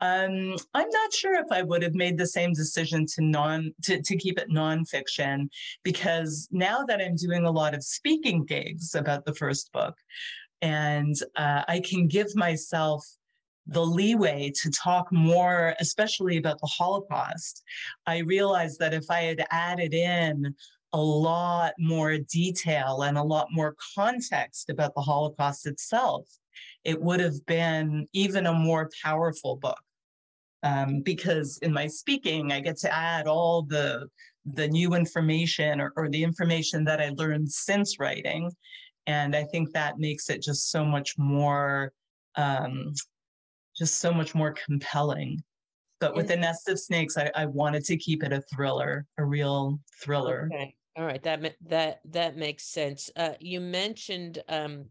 um, 0.00 0.56
I'm 0.74 0.88
not 0.90 1.12
sure 1.12 1.34
if 1.34 1.50
I 1.50 1.62
would 1.62 1.82
have 1.82 1.94
made 1.94 2.18
the 2.18 2.26
same 2.26 2.52
decision 2.52 3.04
to 3.14 3.22
non 3.22 3.74
to, 3.82 4.00
to 4.00 4.16
keep 4.16 4.38
it 4.38 4.50
nonfiction 4.50 5.48
because 5.82 6.48
now 6.52 6.84
that 6.84 7.00
I'm 7.00 7.16
doing 7.16 7.44
a 7.44 7.50
lot 7.50 7.74
of 7.74 7.82
speaking 7.82 8.44
gigs 8.44 8.94
about 8.94 9.24
the 9.24 9.34
first 9.34 9.72
book, 9.72 9.96
and 10.62 11.16
uh, 11.36 11.62
I 11.66 11.80
can 11.80 12.06
give 12.06 12.34
myself 12.36 13.04
the 13.66 13.84
leeway 13.84 14.50
to 14.62 14.70
talk 14.70 15.12
more, 15.12 15.74
especially 15.80 16.38
about 16.38 16.60
the 16.60 16.66
Holocaust. 16.66 17.62
I 18.06 18.18
realized 18.18 18.78
that 18.78 18.94
if 18.94 19.10
I 19.10 19.22
had 19.22 19.44
added 19.50 19.92
in 19.94 20.54
a 20.92 21.00
lot 21.00 21.74
more 21.78 22.18
detail 22.18 23.02
and 23.02 23.18
a 23.18 23.22
lot 23.22 23.48
more 23.50 23.76
context 23.94 24.70
about 24.70 24.94
the 24.94 25.02
Holocaust 25.02 25.66
itself, 25.66 26.26
it 26.84 27.00
would 27.00 27.20
have 27.20 27.44
been 27.46 28.06
even 28.12 28.46
a 28.46 28.52
more 28.52 28.90
powerful 29.02 29.56
book. 29.56 29.80
Um, 30.62 31.02
because 31.02 31.58
in 31.58 31.72
my 31.72 31.86
speaking, 31.86 32.50
I 32.50 32.60
get 32.60 32.78
to 32.78 32.92
add 32.92 33.26
all 33.26 33.62
the 33.62 34.08
the 34.54 34.66
new 34.66 34.94
information 34.94 35.78
or, 35.80 35.92
or 35.94 36.08
the 36.08 36.24
information 36.24 36.82
that 36.84 37.00
I 37.00 37.10
learned 37.10 37.50
since 37.52 37.98
writing. 38.00 38.50
And 39.06 39.36
I 39.36 39.44
think 39.44 39.72
that 39.72 39.98
makes 39.98 40.30
it 40.30 40.42
just 40.42 40.70
so 40.70 40.84
much 40.84 41.16
more 41.18 41.92
um, 42.34 42.92
just 43.76 43.98
so 43.98 44.12
much 44.12 44.34
more 44.34 44.52
compelling. 44.52 45.42
But 46.00 46.14
with 46.14 46.28
the 46.28 46.36
nest 46.36 46.68
of 46.68 46.78
snakes, 46.78 47.16
I, 47.16 47.30
I 47.34 47.46
wanted 47.46 47.84
to 47.86 47.96
keep 47.96 48.22
it 48.22 48.32
a 48.32 48.40
thriller, 48.42 49.06
a 49.18 49.24
real 49.24 49.80
thriller. 50.02 50.48
Okay. 50.52 50.74
All 50.98 51.06
right, 51.06 51.22
that 51.22 51.56
that 51.68 52.00
that 52.06 52.36
makes 52.36 52.64
sense. 52.64 53.10
Uh, 53.16 53.34
you 53.40 53.60
mentioned 53.60 54.42
um, 54.48 54.86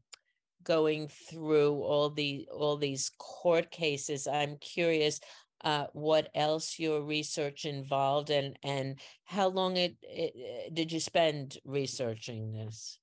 going 0.64 1.08
through 1.10 1.74
all 1.84 2.10
the 2.10 2.48
all 2.52 2.78
these 2.78 3.12
court 3.20 3.72
cases 3.72 4.28
i'm 4.28 4.58
curious 4.58 5.20
uh, 5.64 5.88
what 5.94 6.30
else 6.36 6.80
your 6.80 7.02
research 7.04 7.66
involved 7.66 8.30
and 8.30 8.60
and 8.64 9.00
how 9.26 9.48
long 9.48 9.78
it, 9.78 9.96
it 10.04 10.74
did 10.74 10.92
you 10.92 11.00
spend 11.00 11.58
researching 11.66 12.54
this 12.54 13.00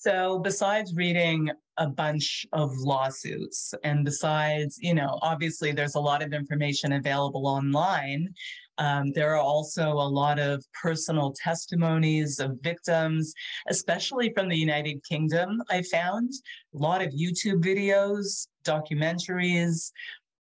so 0.00 0.38
besides 0.38 0.94
reading 0.94 1.50
a 1.76 1.86
bunch 1.86 2.46
of 2.52 2.70
lawsuits 2.78 3.74
and 3.84 4.04
besides 4.04 4.78
you 4.80 4.94
know 4.94 5.18
obviously 5.20 5.72
there's 5.72 5.94
a 5.94 6.00
lot 6.00 6.22
of 6.22 6.32
information 6.32 6.92
available 6.92 7.46
online 7.46 8.32
um, 8.80 9.12
there 9.12 9.34
are 9.34 9.40
also 9.40 9.92
a 9.92 10.10
lot 10.20 10.38
of 10.38 10.64
personal 10.82 11.34
testimonies 11.34 12.40
of 12.40 12.56
victims, 12.62 13.34
especially 13.68 14.32
from 14.32 14.48
the 14.48 14.56
United 14.56 15.04
Kingdom. 15.04 15.62
I 15.68 15.82
found 15.82 16.32
a 16.74 16.78
lot 16.78 17.02
of 17.02 17.12
YouTube 17.12 17.62
videos, 17.62 18.46
documentaries. 18.64 19.92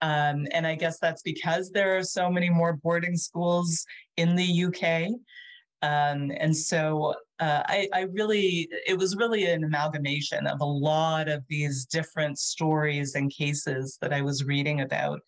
Um, 0.04 0.48
and 0.52 0.68
I 0.68 0.76
guess 0.76 1.00
that's 1.00 1.24
because 1.24 1.72
there 1.72 1.98
are 1.98 2.04
so 2.04 2.30
many 2.30 2.50
more 2.50 2.74
boarding 2.74 3.18
schools 3.18 3.84
in 4.18 4.36
the 4.36 4.66
UK. 4.66 5.14
Um, 5.82 6.32
and 6.38 6.56
so 6.56 7.16
uh, 7.42 7.64
I, 7.66 7.90
I, 7.92 8.02
really, 8.02 8.70
it 8.88 8.98
was 8.98 9.16
really 9.16 9.46
an 9.46 9.64
amalgamation 9.64 10.46
of 10.46 10.62
a 10.62 10.66
lot 10.66 11.28
of 11.28 11.44
these 11.50 11.86
different 11.86 12.38
stories 12.38 13.16
and 13.16 13.32
cases 13.32 13.98
that 14.02 14.14
I 14.14 14.22
was 14.22 14.46
reading 14.46 14.82
about. 14.82 15.20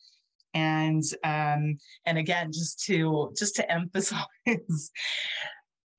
And 0.53 1.03
um, 1.23 1.79
and 2.05 2.17
again 2.19 2.51
just 2.51 2.83
to 2.85 3.33
just 3.35 3.55
to 3.55 3.71
emphasize 3.79 4.91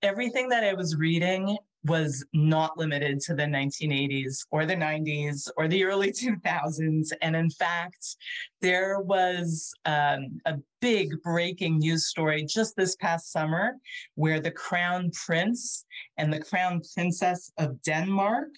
everything 0.02 0.50
that 0.50 0.62
i 0.62 0.74
was 0.74 0.96
reading 0.96 1.56
was 1.84 2.24
not 2.32 2.78
limited 2.78 3.20
to 3.20 3.34
the 3.34 3.42
1980s 3.42 4.46
or 4.50 4.64
the 4.64 4.74
90s 4.74 5.48
or 5.56 5.68
the 5.68 5.84
early 5.84 6.12
2000s. 6.12 7.08
And 7.22 7.36
in 7.36 7.50
fact, 7.50 8.16
there 8.60 9.00
was 9.00 9.72
um, 9.84 10.40
a 10.46 10.56
big 10.80 11.22
breaking 11.22 11.78
news 11.78 12.06
story 12.06 12.44
just 12.44 12.76
this 12.76 12.96
past 12.96 13.32
summer 13.32 13.74
where 14.14 14.40
the 14.40 14.50
crown 14.50 15.10
prince 15.26 15.84
and 16.16 16.32
the 16.32 16.40
crown 16.40 16.80
princess 16.94 17.50
of 17.58 17.80
Denmark 17.82 18.48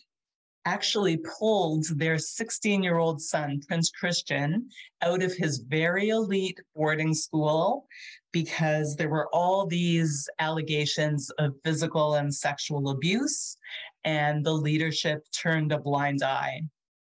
actually 0.66 1.16
pulled 1.38 1.86
their 1.96 2.18
16 2.18 2.82
year 2.82 2.98
old 2.98 3.22
son, 3.22 3.60
Prince 3.66 3.90
Christian, 3.90 4.68
out 5.00 5.22
of 5.22 5.32
his 5.32 5.58
very 5.58 6.10
elite 6.10 6.60
boarding 6.74 7.14
school 7.14 7.86
because 8.32 8.96
there 8.96 9.08
were 9.08 9.28
all 9.32 9.66
these 9.66 10.28
allegations 10.40 11.30
of 11.38 11.54
physical 11.64 12.16
and 12.16 12.34
sexual 12.34 12.90
abuse, 12.90 13.56
and 14.04 14.44
the 14.44 14.52
leadership 14.52 15.24
turned 15.32 15.72
a 15.72 15.78
blind 15.78 16.22
eye. 16.22 16.60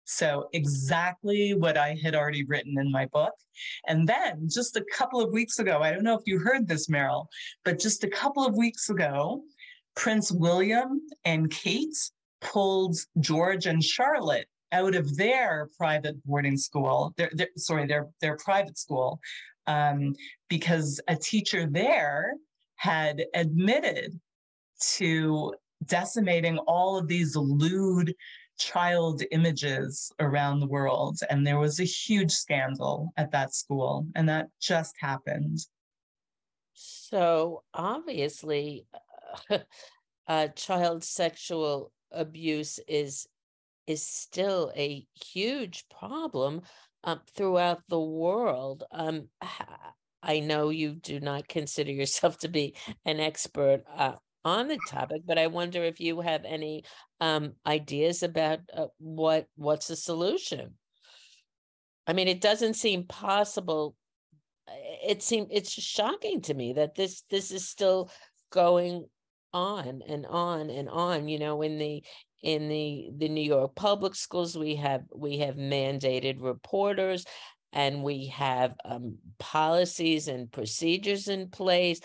So, 0.04 0.50
exactly 0.54 1.56
what 1.56 1.78
I 1.78 1.98
had 2.04 2.14
already 2.14 2.44
written 2.44 2.78
in 2.78 2.92
my 2.92 3.08
book. 3.08 3.34
And 3.88 4.08
then 4.08 4.48
just 4.48 4.76
a 4.76 4.86
couple 4.94 5.20
of 5.20 5.34
weeks 5.34 5.58
ago, 5.58 5.80
I 5.82 5.92
don't 5.92 6.04
know 6.04 6.16
if 6.16 6.28
you 6.28 6.38
heard 6.38 6.68
this, 6.68 6.88
Meryl, 6.88 7.26
but 7.64 7.80
just 7.80 8.04
a 8.04 8.10
couple 8.10 8.46
of 8.46 8.56
weeks 8.56 8.92
ago, 8.92 9.42
Prince 9.96 10.32
William 10.32 11.02
and 11.24 11.50
Kate 11.50 11.98
pulled 12.46 12.98
George 13.20 13.66
and 13.66 13.84
Charlotte 13.84 14.48
out 14.72 14.96
of 14.96 15.16
their 15.18 15.70
private 15.78 16.16
boarding 16.26 16.58
school, 16.58 17.14
their, 17.18 17.30
their 17.34 17.48
sorry, 17.58 17.88
their, 17.88 18.08
their 18.22 18.38
private 18.38 18.78
school, 18.78 19.20
um, 19.68 20.14
because 20.50 21.00
a 21.08 21.16
teacher 21.16 21.68
there 21.70 22.34
had 22.76 23.26
admitted 23.34 24.20
to 24.98 25.54
decimating 25.86 26.58
all 26.60 26.98
of 26.98 27.08
these 27.08 27.36
lewd 27.36 28.14
child 28.58 29.22
images 29.32 30.12
around 30.20 30.60
the 30.60 30.68
world. 30.68 31.18
And 31.30 31.46
there 31.46 31.60
was 31.60 31.80
a 31.80 31.86
huge 31.86 32.32
scandal 32.32 33.12
at 33.18 33.32
that 33.32 33.54
school, 33.54 34.08
and 34.16 34.28
that 34.30 34.48
just 34.62 34.96
happened. 35.00 35.60
So 36.74 37.64
obviously, 37.74 38.86
uh, 40.28 40.48
child 40.50 41.04
sexual 41.04 41.92
abuse 42.16 42.80
is 42.88 43.28
is 43.88 44.06
still 44.08 44.72
a 44.76 45.06
huge 45.14 45.86
problem 45.90 46.62
um, 47.04 47.22
throughout 47.36 47.82
the 47.88 48.00
world. 48.00 48.84
Um, 48.92 49.30
I 50.24 50.40
know 50.40 50.70
you 50.70 50.96
do 50.96 51.20
not 51.20 51.48
consider 51.48 51.92
yourself 51.92 52.40
to 52.40 52.48
be 52.48 52.76
an 53.06 53.20
expert 53.20 53.84
uh, 53.96 54.14
on 54.44 54.68
the 54.68 54.78
topic, 54.88 55.22
but 55.26 55.38
I 55.38 55.48
wonder 55.48 55.84
if 55.84 56.00
you 56.00 56.22
have 56.22 56.46
any 56.46 56.84
um, 57.20 57.54
ideas 57.66 58.24
about 58.24 58.60
uh, 58.76 58.88
what 58.98 59.46
what's 59.56 59.88
the 59.88 59.96
solution. 59.96 60.74
I 62.08 62.14
mean, 62.14 62.28
it 62.28 62.42
doesn't 62.42 62.76
seem 62.76 63.06
possible. 63.06 63.96
It 65.08 65.22
seems 65.22 65.48
it's 65.52 65.72
shocking 65.72 66.42
to 66.42 66.54
me 66.54 66.74
that 66.74 66.96
this 66.96 67.24
this 67.30 67.52
is 67.52 67.68
still 67.68 68.10
going 68.52 69.06
on 69.56 70.02
and 70.08 70.26
on 70.26 70.70
and 70.70 70.90
on 70.90 71.30
you 71.30 71.40
know 71.40 71.62
in 71.62 71.80
the 71.80 72.04
in 72.44 72.68
the 72.68 73.10
the 73.18 73.30
new 73.30 73.42
york 73.42 73.74
public 73.74 74.14
schools 74.14 74.58
we 74.58 74.76
have 74.76 75.02
we 75.16 75.38
have 75.38 75.56
mandated 75.56 76.42
reporters 76.42 77.26
and 77.72 78.04
we 78.04 78.28
have 78.28 78.74
um, 78.86 79.18
policies 79.38 80.30
and 80.30 80.50
procedures 80.50 81.28
in 81.28 81.50
place. 81.50 82.00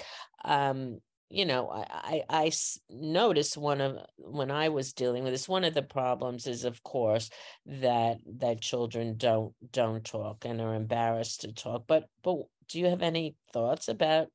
Um, 0.45 0.99
you 1.33 1.47
know 1.47 1.71
I, 1.71 1.85
I 2.29 2.43
i 2.45 2.53
noticed 2.91 3.57
one 3.57 3.81
of 3.81 3.99
when 4.17 4.51
i 4.51 4.69
was 4.69 4.93
dealing 4.93 5.23
with 5.23 5.33
this 5.33 5.49
one 5.49 5.63
of 5.63 5.75
the 5.75 5.83
problems 5.83 6.49
is 6.49 6.65
of 6.65 6.83
course 6.83 7.31
that 7.67 8.19
that 8.39 8.61
children 8.61 9.17
don't 9.17 9.55
don't 9.71 10.05
talk 10.05 10.45
and 10.45 10.61
are 10.61 10.75
embarrassed 10.75 11.43
to 11.43 11.53
talk 11.53 11.85
but 11.87 12.07
but 12.25 12.39
do 12.69 12.81
you 12.81 12.87
have 12.87 13.03
any 13.03 13.37
thoughts 13.53 13.87
about 13.87 14.27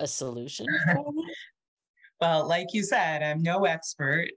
a 0.00 0.06
solution 0.08 0.66
for 0.92 1.12
well, 2.20 2.46
like 2.46 2.68
you 2.72 2.82
said, 2.82 3.22
I'm 3.22 3.42
no 3.42 3.64
expert. 3.64 4.28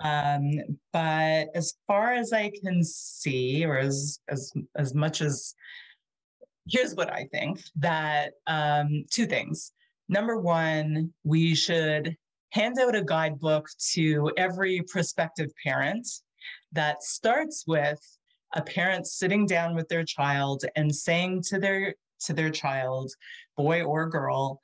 Um, 0.00 0.50
but 0.92 1.46
as 1.54 1.74
far 1.86 2.12
as 2.12 2.32
I 2.32 2.50
can 2.62 2.82
see, 2.82 3.64
or 3.64 3.78
as 3.78 4.18
as 4.28 4.52
as 4.76 4.94
much 4.94 5.20
as 5.20 5.54
here's 6.68 6.94
what 6.94 7.12
I 7.12 7.28
think 7.30 7.62
that 7.76 8.32
um, 8.46 9.04
two 9.10 9.26
things. 9.26 9.72
Number 10.08 10.38
one, 10.38 11.12
we 11.22 11.54
should 11.54 12.16
hand 12.50 12.78
out 12.78 12.94
a 12.94 13.02
guidebook 13.02 13.68
to 13.92 14.30
every 14.36 14.82
prospective 14.82 15.50
parent 15.64 16.06
that 16.72 17.02
starts 17.02 17.64
with 17.66 18.00
a 18.54 18.62
parent 18.62 19.06
sitting 19.06 19.46
down 19.46 19.74
with 19.74 19.88
their 19.88 20.04
child 20.04 20.64
and 20.76 20.94
saying 20.94 21.42
to 21.42 21.58
their 21.58 21.94
to 22.20 22.32
their 22.32 22.50
child, 22.50 23.10
boy 23.56 23.82
or 23.82 24.08
girl, 24.08 24.60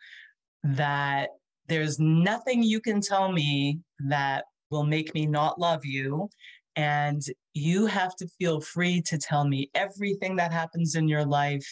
that 0.62 1.31
there's 1.70 2.00
nothing 2.00 2.64
you 2.64 2.80
can 2.80 3.00
tell 3.00 3.30
me 3.30 3.78
that 4.09 4.44
will 4.70 4.85
make 4.85 5.14
me 5.14 5.24
not 5.24 5.61
love 5.61 5.85
you. 5.85 6.28
And 6.74 7.22
you 7.54 7.87
have 7.87 8.16
to 8.16 8.26
feel 8.38 8.61
free 8.61 9.00
to 9.02 9.16
tell 9.16 9.46
me 9.46 9.70
everything 9.74 10.35
that 10.37 10.52
happens 10.52 10.96
in 10.96 11.06
your 11.06 11.24
life. 11.24 11.66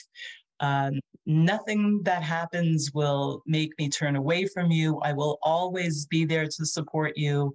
Um, 0.60 1.00
nothing 1.26 2.00
that 2.04 2.22
happens 2.22 2.92
will 2.94 3.42
make 3.44 3.72
me 3.78 3.88
turn 3.88 4.14
away 4.14 4.46
from 4.46 4.70
you. 4.70 5.00
I 5.00 5.12
will 5.12 5.38
always 5.42 6.06
be 6.06 6.24
there 6.24 6.46
to 6.46 6.64
support 6.64 7.16
you. 7.16 7.52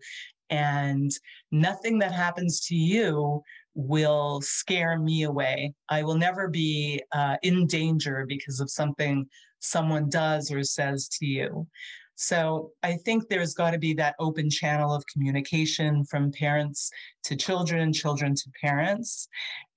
And 0.50 1.12
nothing 1.52 1.98
that 2.00 2.12
happens 2.12 2.60
to 2.68 2.76
you 2.76 3.42
will 3.74 4.42
scare 4.42 5.00
me 5.00 5.24
away. 5.24 5.74
I 5.90 6.04
will 6.04 6.16
never 6.16 6.50
be 6.50 7.02
uh, 7.14 7.38
in 7.42 7.68
danger 7.68 8.26
because 8.28 8.60
of 8.60 8.70
something 8.70 9.28
someone 9.60 10.10
does 10.10 10.52
or 10.52 10.62
says 10.64 11.08
to 11.20 11.26
you. 11.26 11.68
So 12.16 12.72
I 12.84 12.94
think 12.94 13.28
there's 13.28 13.54
got 13.54 13.72
to 13.72 13.80
be 13.80 13.94
that 13.96 14.16
open 14.20 14.50
channel 14.50 14.94
of 14.94 15.06
communication 15.08 16.06
from 16.06 16.32
parents 16.32 16.92
to 17.24 17.36
children, 17.36 17.92
children 17.92 18.36
to 18.36 18.52
parents. 18.62 19.28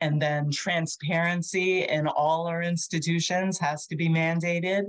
And 0.01 0.21
then 0.21 0.51
transparency 0.51 1.83
in 1.85 2.07
all 2.07 2.47
our 2.47 2.63
institutions 2.63 3.59
has 3.59 3.87
to 3.87 3.97
be 3.97 4.09
mandated. 4.09 4.85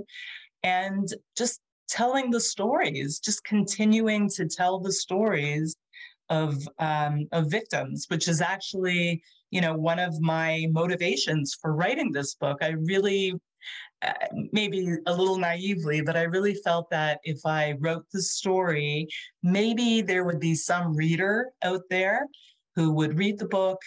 And 0.62 1.08
just 1.36 1.60
telling 1.88 2.30
the 2.30 2.40
stories, 2.40 3.18
just 3.18 3.44
continuing 3.44 4.28
to 4.30 4.46
tell 4.46 4.78
the 4.78 4.92
stories 4.92 5.76
of 6.28 6.68
um, 6.78 7.26
of 7.32 7.50
victims, 7.50 8.06
which 8.08 8.28
is 8.28 8.42
actually, 8.42 9.22
you 9.50 9.62
know, 9.62 9.74
one 9.74 9.98
of 9.98 10.20
my 10.20 10.66
motivations 10.70 11.56
for 11.60 11.74
writing 11.74 12.12
this 12.12 12.34
book. 12.34 12.58
I 12.60 12.70
really 12.70 13.34
uh, 14.02 14.12
maybe 14.52 14.96
a 15.06 15.12
little 15.12 15.38
naively, 15.38 16.00
but 16.00 16.16
I 16.16 16.22
really 16.22 16.54
felt 16.54 16.88
that 16.90 17.20
if 17.24 17.44
I 17.44 17.74
wrote 17.80 18.06
the 18.12 18.22
story, 18.22 19.08
maybe 19.42 20.02
there 20.02 20.24
would 20.24 20.40
be 20.40 20.54
some 20.54 20.94
reader 20.94 21.50
out 21.62 21.82
there 21.90 22.26
who 22.76 22.92
would 22.92 23.18
read 23.18 23.38
the 23.38 23.48
book 23.48 23.80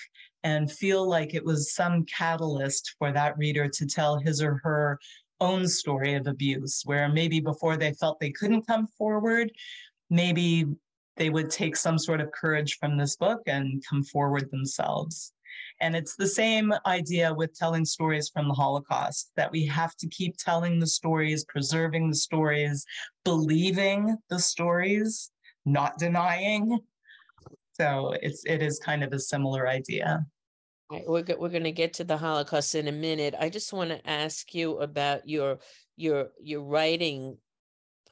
and 0.43 0.71
feel 0.71 1.07
like 1.07 1.33
it 1.33 1.45
was 1.45 1.73
some 1.73 2.03
catalyst 2.05 2.95
for 2.99 3.11
that 3.13 3.37
reader 3.37 3.69
to 3.69 3.85
tell 3.85 4.17
his 4.19 4.41
or 4.41 4.59
her 4.63 4.99
own 5.39 5.67
story 5.67 6.15
of 6.15 6.27
abuse, 6.27 6.81
where 6.85 7.07
maybe 7.07 7.39
before 7.39 7.77
they 7.77 7.93
felt 7.93 8.19
they 8.19 8.31
couldn't 8.31 8.67
come 8.67 8.87
forward, 8.97 9.51
maybe 10.09 10.65
they 11.17 11.29
would 11.29 11.49
take 11.49 11.75
some 11.75 11.97
sort 11.97 12.21
of 12.21 12.31
courage 12.31 12.77
from 12.79 12.97
this 12.97 13.15
book 13.15 13.41
and 13.47 13.83
come 13.87 14.03
forward 14.03 14.49
themselves. 14.51 15.33
And 15.81 15.95
it's 15.95 16.15
the 16.15 16.27
same 16.27 16.71
idea 16.85 17.33
with 17.33 17.57
telling 17.57 17.85
stories 17.85 18.29
from 18.29 18.47
the 18.47 18.53
Holocaust 18.53 19.31
that 19.35 19.51
we 19.51 19.65
have 19.65 19.95
to 19.97 20.07
keep 20.07 20.37
telling 20.37 20.79
the 20.79 20.85
stories, 20.85 21.43
preserving 21.45 22.07
the 22.07 22.15
stories, 22.15 22.85
believing 23.25 24.15
the 24.29 24.37
stories, 24.37 25.31
not 25.65 25.97
denying. 25.97 26.77
So 27.73 28.13
it's 28.21 28.43
it 28.45 28.61
is 28.61 28.79
kind 28.79 29.03
of 29.03 29.11
a 29.11 29.19
similar 29.19 29.67
idea. 29.67 30.23
Right, 30.91 31.03
we're 31.07 31.25
we're 31.39 31.49
going 31.49 31.63
to 31.63 31.71
get 31.71 31.93
to 31.95 32.03
the 32.03 32.17
Holocaust 32.17 32.75
in 32.75 32.87
a 32.87 32.91
minute. 32.91 33.33
I 33.39 33.49
just 33.49 33.73
want 33.73 33.89
to 33.89 34.07
ask 34.07 34.53
you 34.53 34.77
about 34.77 35.27
your 35.27 35.59
your 35.97 36.29
your 36.39 36.61
writing 36.61 37.37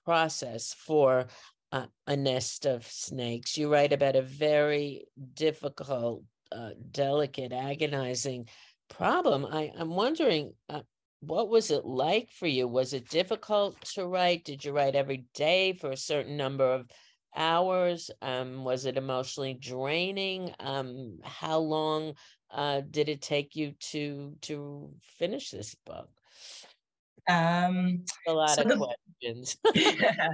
process 0.06 0.74
for 0.74 1.28
uh, 1.72 1.86
a 2.08 2.18
nest 2.18 2.66
of 2.66 2.88
snakes. 2.88 3.60
You 3.60 3.72
write 3.72 3.94
about 3.94 4.16
a 4.16 4.24
very 4.24 5.06
difficult 5.36 6.24
uh, 6.52 6.72
delicate, 6.92 7.54
agonizing 7.54 8.48
problem. 8.90 9.46
I, 9.46 9.72
I'm 9.78 9.96
wondering, 9.96 10.54
uh, 10.70 10.82
what 11.22 11.50
was 11.50 11.72
it 11.72 11.86
like 11.86 12.30
for 12.32 12.48
you? 12.48 12.68
Was 12.68 12.94
it 12.94 13.10
difficult 13.10 13.80
to 13.94 14.08
write? 14.08 14.46
Did 14.46 14.64
you 14.64 14.72
write 14.72 14.96
every 14.96 15.26
day 15.34 15.74
for 15.74 15.92
a 15.92 15.98
certain 15.98 16.38
number 16.38 16.72
of 16.72 16.90
hours? 17.36 18.10
Um, 18.22 18.64
was 18.64 18.86
it 18.86 18.98
emotionally 18.98 19.54
draining? 19.54 20.54
Um, 20.60 21.20
how 21.24 21.60
long 21.60 22.14
uh, 22.52 22.82
did 22.90 23.10
it 23.10 23.22
take 23.22 23.56
you 23.56 23.74
to 23.92 24.36
to 24.42 24.92
finish 25.18 25.52
this 25.52 25.76
book? 25.86 26.10
Um, 27.30 28.04
a 28.28 28.34
lot 28.34 28.50
so 28.50 28.64
of 28.64 28.68
the- 28.70 28.78
questions. 28.78 29.58
yeah. 29.76 30.30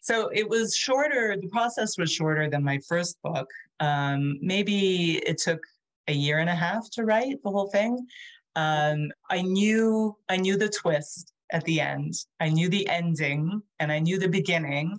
So 0.00 0.28
it 0.32 0.48
was 0.48 0.76
shorter, 0.76 1.36
the 1.40 1.48
process 1.48 1.98
was 1.98 2.12
shorter 2.12 2.48
than 2.48 2.62
my 2.62 2.78
first 2.88 3.18
book. 3.22 3.48
Um, 3.80 4.38
maybe 4.40 5.16
it 5.26 5.38
took 5.38 5.60
a 6.08 6.12
year 6.12 6.38
and 6.38 6.48
a 6.48 6.54
half 6.54 6.88
to 6.92 7.04
write 7.04 7.42
the 7.42 7.50
whole 7.50 7.68
thing. 7.68 8.06
Um, 8.54 9.10
I 9.28 9.42
knew 9.42 10.16
I 10.28 10.36
knew 10.36 10.56
the 10.56 10.68
twist 10.68 11.32
at 11.50 11.64
the 11.64 11.80
end. 11.80 12.14
I 12.40 12.48
knew 12.48 12.68
the 12.68 12.88
ending 12.88 13.60
and 13.80 13.92
I 13.92 13.98
knew 13.98 14.18
the 14.18 14.28
beginning 14.28 14.98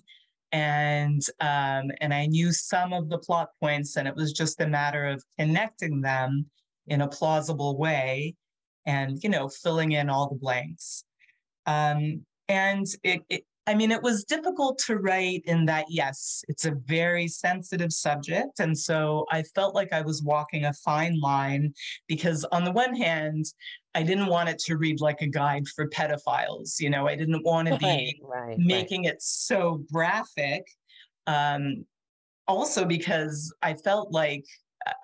and 0.52 1.22
um, 1.42 1.92
and 2.02 2.14
I 2.14 2.26
knew 2.28 2.52
some 2.52 2.94
of 2.94 3.10
the 3.10 3.18
plot 3.18 3.50
points, 3.60 3.98
and 3.98 4.08
it 4.08 4.16
was 4.16 4.32
just 4.32 4.62
a 4.62 4.68
matter 4.68 5.06
of 5.06 5.24
connecting 5.38 6.02
them 6.02 6.46
in 6.88 7.02
a 7.02 7.08
plausible 7.08 7.78
way, 7.78 8.36
and 8.86 9.22
you 9.24 9.30
know, 9.30 9.50
filling 9.50 9.94
in 9.94 10.10
all 10.10 10.30
the 10.30 10.40
blanks. 10.40 11.04
Um, 11.68 12.26
and 12.48 12.88
it, 13.04 13.22
it, 13.30 13.44
I 13.68 13.74
mean, 13.74 13.92
it 13.92 14.02
was 14.02 14.24
difficult 14.24 14.80
to 14.88 14.96
write 14.96 15.44
in 15.46 15.66
that. 15.66 15.86
Yes, 15.90 16.44
it's 16.48 16.66
a 16.66 16.72
very 16.86 17.28
sensitive 17.28 17.92
subject, 17.92 18.60
and 18.60 18.78
so 18.78 19.26
I 19.30 19.44
felt 19.44 19.76
like 19.76 19.92
I 19.92 20.02
was 20.02 20.24
walking 20.24 20.66
a 20.66 20.74
fine 20.74 21.20
line 21.20 21.74
because, 22.08 22.46
on 22.54 22.64
the 22.64 22.72
one 22.72 22.96
hand, 22.96 23.46
I 23.94 24.04
didn't 24.04 24.28
want 24.28 24.48
it 24.48 24.60
to 24.60 24.78
read 24.78 25.02
like 25.02 25.22
a 25.22 25.28
guide 25.28 25.68
for 25.76 25.90
pedophiles. 25.90 26.80
You 26.80 26.90
know, 26.90 27.08
I 27.08 27.18
didn't 27.18 27.44
want 27.44 27.68
to 27.68 27.78
be 27.78 27.86
right, 27.86 28.16
right, 28.24 28.48
right. 28.50 28.60
making 28.60 29.04
it 29.04 29.22
so 29.22 29.84
graphic. 29.92 30.66
Um, 31.26 31.86
also, 32.48 32.86
because 32.86 33.54
I 33.62 33.74
felt 33.74 34.14
like 34.14 34.46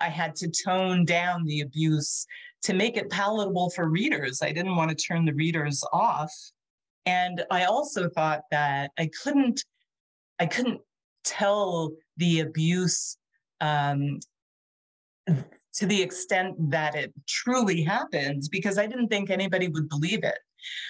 I 0.00 0.08
had 0.08 0.34
to 0.36 0.50
tone 0.50 1.04
down 1.04 1.44
the 1.44 1.60
abuse 1.60 2.26
to 2.62 2.74
make 2.74 2.96
it 2.96 3.10
palatable 3.10 3.70
for 3.70 3.88
readers. 3.88 4.40
I 4.42 4.52
didn't 4.52 4.76
want 4.76 4.90
to 4.90 4.96
turn 4.96 5.24
the 5.24 5.34
readers 5.34 5.84
off. 5.92 6.32
And 7.06 7.44
I 7.50 7.64
also 7.64 8.08
thought 8.08 8.42
that 8.50 8.90
I 8.98 9.10
couldn't, 9.22 9.62
I 10.38 10.46
couldn't 10.46 10.80
tell 11.24 11.92
the 12.16 12.40
abuse 12.40 13.18
um, 13.60 14.20
to 15.74 15.86
the 15.86 16.00
extent 16.00 16.54
that 16.70 16.94
it 16.94 17.12
truly 17.28 17.82
happened 17.82 18.44
because 18.50 18.78
I 18.78 18.86
didn't 18.86 19.08
think 19.08 19.28
anybody 19.28 19.68
would 19.68 19.88
believe 19.88 20.24
it. 20.24 20.38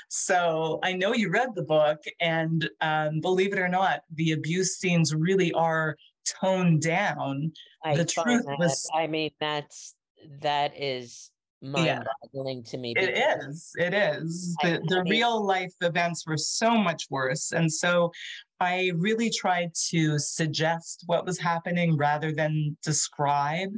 So 0.09 0.79
I 0.85 0.93
know 0.93 1.15
you 1.15 1.31
read 1.31 1.49
the 1.55 1.65
book, 1.65 1.99
and 2.21 2.69
um, 2.81 3.21
believe 3.21 3.53
it 3.53 3.59
or 3.59 3.69
not, 3.69 4.03
the 4.15 4.33
abuse 4.33 4.77
scenes 4.77 5.15
really 5.15 5.53
are 5.53 5.97
toned 6.25 6.83
down. 6.83 7.53
I 7.85 7.97
the 7.97 8.05
truth 8.05 8.45
that- 8.47 8.59
was- 8.59 8.89
I 8.95 9.07
mean, 9.07 9.31
that's 9.41 9.95
that 10.41 10.73
is 10.81 11.31
mind-boggling 11.63 12.63
to 12.65 12.77
me. 12.79 12.93
It 12.97 13.17
is. 13.17 13.73
It 13.79 13.95
is. 13.95 14.57
I- 14.63 14.71
The, 14.71 14.77
I 14.77 14.81
the 14.89 15.05
mean- 15.05 15.11
real 15.13 15.45
life 15.45 15.75
events 15.81 16.27
were 16.27 16.37
so 16.37 16.77
much 16.77 17.05
worse. 17.11 17.53
And 17.53 17.73
so 17.73 18.13
I 18.61 18.93
really 18.97 19.31
tried 19.31 19.73
to 19.91 20.19
suggest 20.19 21.05
what 21.07 21.25
was 21.27 21.39
happening 21.39 21.97
rather 21.97 22.33
than 22.33 22.77
describe. 22.83 23.71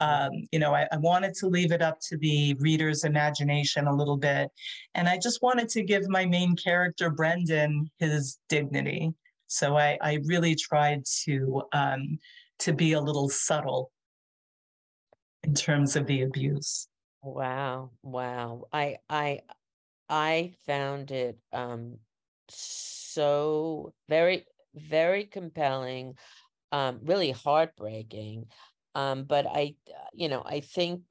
Um, 0.00 0.30
you 0.50 0.58
know, 0.58 0.74
I, 0.74 0.88
I 0.90 0.96
wanted 0.96 1.32
to 1.34 1.46
leave 1.46 1.70
it 1.72 1.80
up 1.80 2.00
to 2.08 2.16
the 2.16 2.54
reader's 2.58 3.04
imagination 3.04 3.86
a 3.86 3.94
little 3.94 4.16
bit. 4.16 4.50
And 4.94 5.08
I 5.08 5.16
just 5.16 5.42
wanted 5.42 5.68
to 5.70 5.82
give 5.82 6.08
my 6.08 6.26
main 6.26 6.56
character, 6.56 7.08
Brendan, 7.08 7.88
his 7.98 8.38
dignity. 8.48 9.12
So 9.52 9.76
I, 9.76 9.98
I 10.00 10.18
really 10.24 10.54
tried 10.54 11.04
to 11.24 11.62
um, 11.74 12.18
to 12.60 12.72
be 12.72 12.92
a 12.92 13.00
little 13.00 13.28
subtle 13.28 13.92
in 15.44 15.52
terms 15.52 15.94
of 15.94 16.06
the 16.06 16.22
abuse. 16.22 16.88
Wow, 17.22 17.90
wow. 18.02 18.64
I 18.72 18.96
I 19.10 19.40
I 20.08 20.54
found 20.64 21.10
it 21.10 21.38
um 21.52 21.98
so 22.48 23.92
very 24.08 24.46
very 24.74 25.24
compelling, 25.26 26.14
um 26.72 27.00
really 27.02 27.32
heartbreaking. 27.32 28.46
Um 28.94 29.24
but 29.24 29.46
I 29.46 29.74
you 30.14 30.28
know, 30.30 30.42
I 30.46 30.60
think 30.60 31.02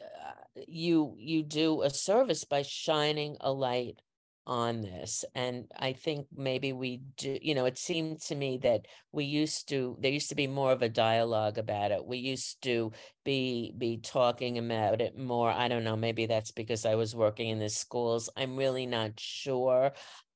uh, 0.00 0.62
you 0.68 1.16
you 1.18 1.42
do 1.42 1.82
a 1.82 1.90
service 1.90 2.44
by 2.44 2.62
shining 2.62 3.36
a 3.40 3.50
light 3.50 3.98
on 4.46 4.80
this 4.80 5.24
and 5.34 5.66
I 5.78 5.92
think 5.92 6.26
maybe 6.36 6.72
we 6.72 7.02
do 7.16 7.38
you 7.40 7.54
know 7.54 7.66
it 7.66 7.78
seemed 7.78 8.20
to 8.22 8.34
me 8.34 8.58
that 8.62 8.86
we 9.12 9.24
used 9.24 9.68
to 9.68 9.96
there 10.00 10.10
used 10.10 10.30
to 10.30 10.34
be 10.34 10.46
more 10.46 10.72
of 10.72 10.82
a 10.82 10.88
dialogue 10.88 11.58
about 11.58 11.92
it. 11.92 12.04
We 12.04 12.18
used 12.18 12.62
to 12.62 12.92
be 13.24 13.72
be 13.76 13.98
talking 13.98 14.58
about 14.58 15.00
it 15.00 15.16
more. 15.18 15.50
I 15.50 15.68
don't 15.68 15.84
know 15.84 15.96
maybe 15.96 16.26
that's 16.26 16.50
because 16.52 16.84
i 16.86 16.94
was 16.94 17.14
working 17.14 17.48
in 17.50 17.58
the 17.58 17.68
schools. 17.68 18.28
I'm 18.36 18.56
really 18.56 18.86
not 18.86 19.20
sure. 19.20 19.92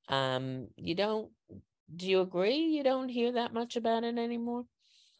Um 0.08 0.68
you 0.76 0.94
don't 0.94 1.30
do 1.96 2.08
you 2.08 2.20
agree 2.20 2.56
you 2.76 2.82
don't 2.82 3.08
hear 3.08 3.32
that 3.32 3.52
much 3.54 3.76
about 3.76 4.04
it 4.04 4.18
anymore 4.18 4.64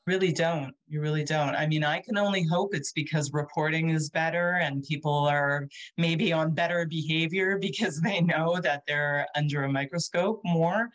really 0.07 0.33
don't. 0.33 0.75
You 0.87 1.01
really 1.01 1.25
don't. 1.25 1.55
I 1.55 1.67
mean 1.67 1.85
i 1.85 2.01
can 2.01 2.19
only 2.19 2.43
hope 2.43 2.75
it's 2.75 2.93
because 2.93 3.33
reporting 3.33 3.91
is 3.91 4.11
better 4.11 4.59
and 4.63 4.83
people 4.83 5.27
are 5.27 5.69
maybe 5.97 6.33
on 6.33 6.55
better 6.55 6.87
behavior 6.87 7.59
because 7.61 8.01
they 8.01 8.21
know 8.21 8.61
that 8.61 8.83
they're 8.87 9.27
under 9.35 9.65
a 9.65 9.73
microscope 9.73 10.41
more. 10.45 10.91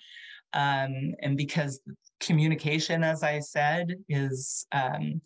Um, 0.53 1.13
and 1.21 1.37
because 1.37 1.79
communication 2.19 3.03
as 3.03 3.23
i 3.23 3.39
said 3.39 3.95
is 4.09 4.65
um, 4.71 5.21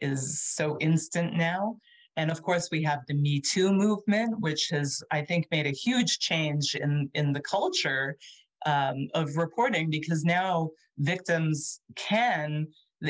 is 0.00 0.42
so 0.42 0.76
instant 0.80 1.34
now. 1.36 1.76
And 2.16 2.30
of 2.30 2.42
course 2.42 2.68
we 2.70 2.82
have 2.84 3.00
the 3.08 3.14
me 3.14 3.40
too 3.40 3.72
movement 3.72 4.40
which 4.40 4.68
has 4.70 5.02
i 5.10 5.20
think 5.22 5.48
made 5.50 5.66
a 5.66 5.70
huge 5.70 6.18
change 6.20 6.76
in 6.76 7.10
in 7.14 7.32
the 7.32 7.40
culture 7.40 8.16
um, 8.66 9.08
of 9.14 9.36
reporting 9.36 9.90
because 9.90 10.24
now 10.24 10.70
victims 10.98 11.80
can 11.96 12.66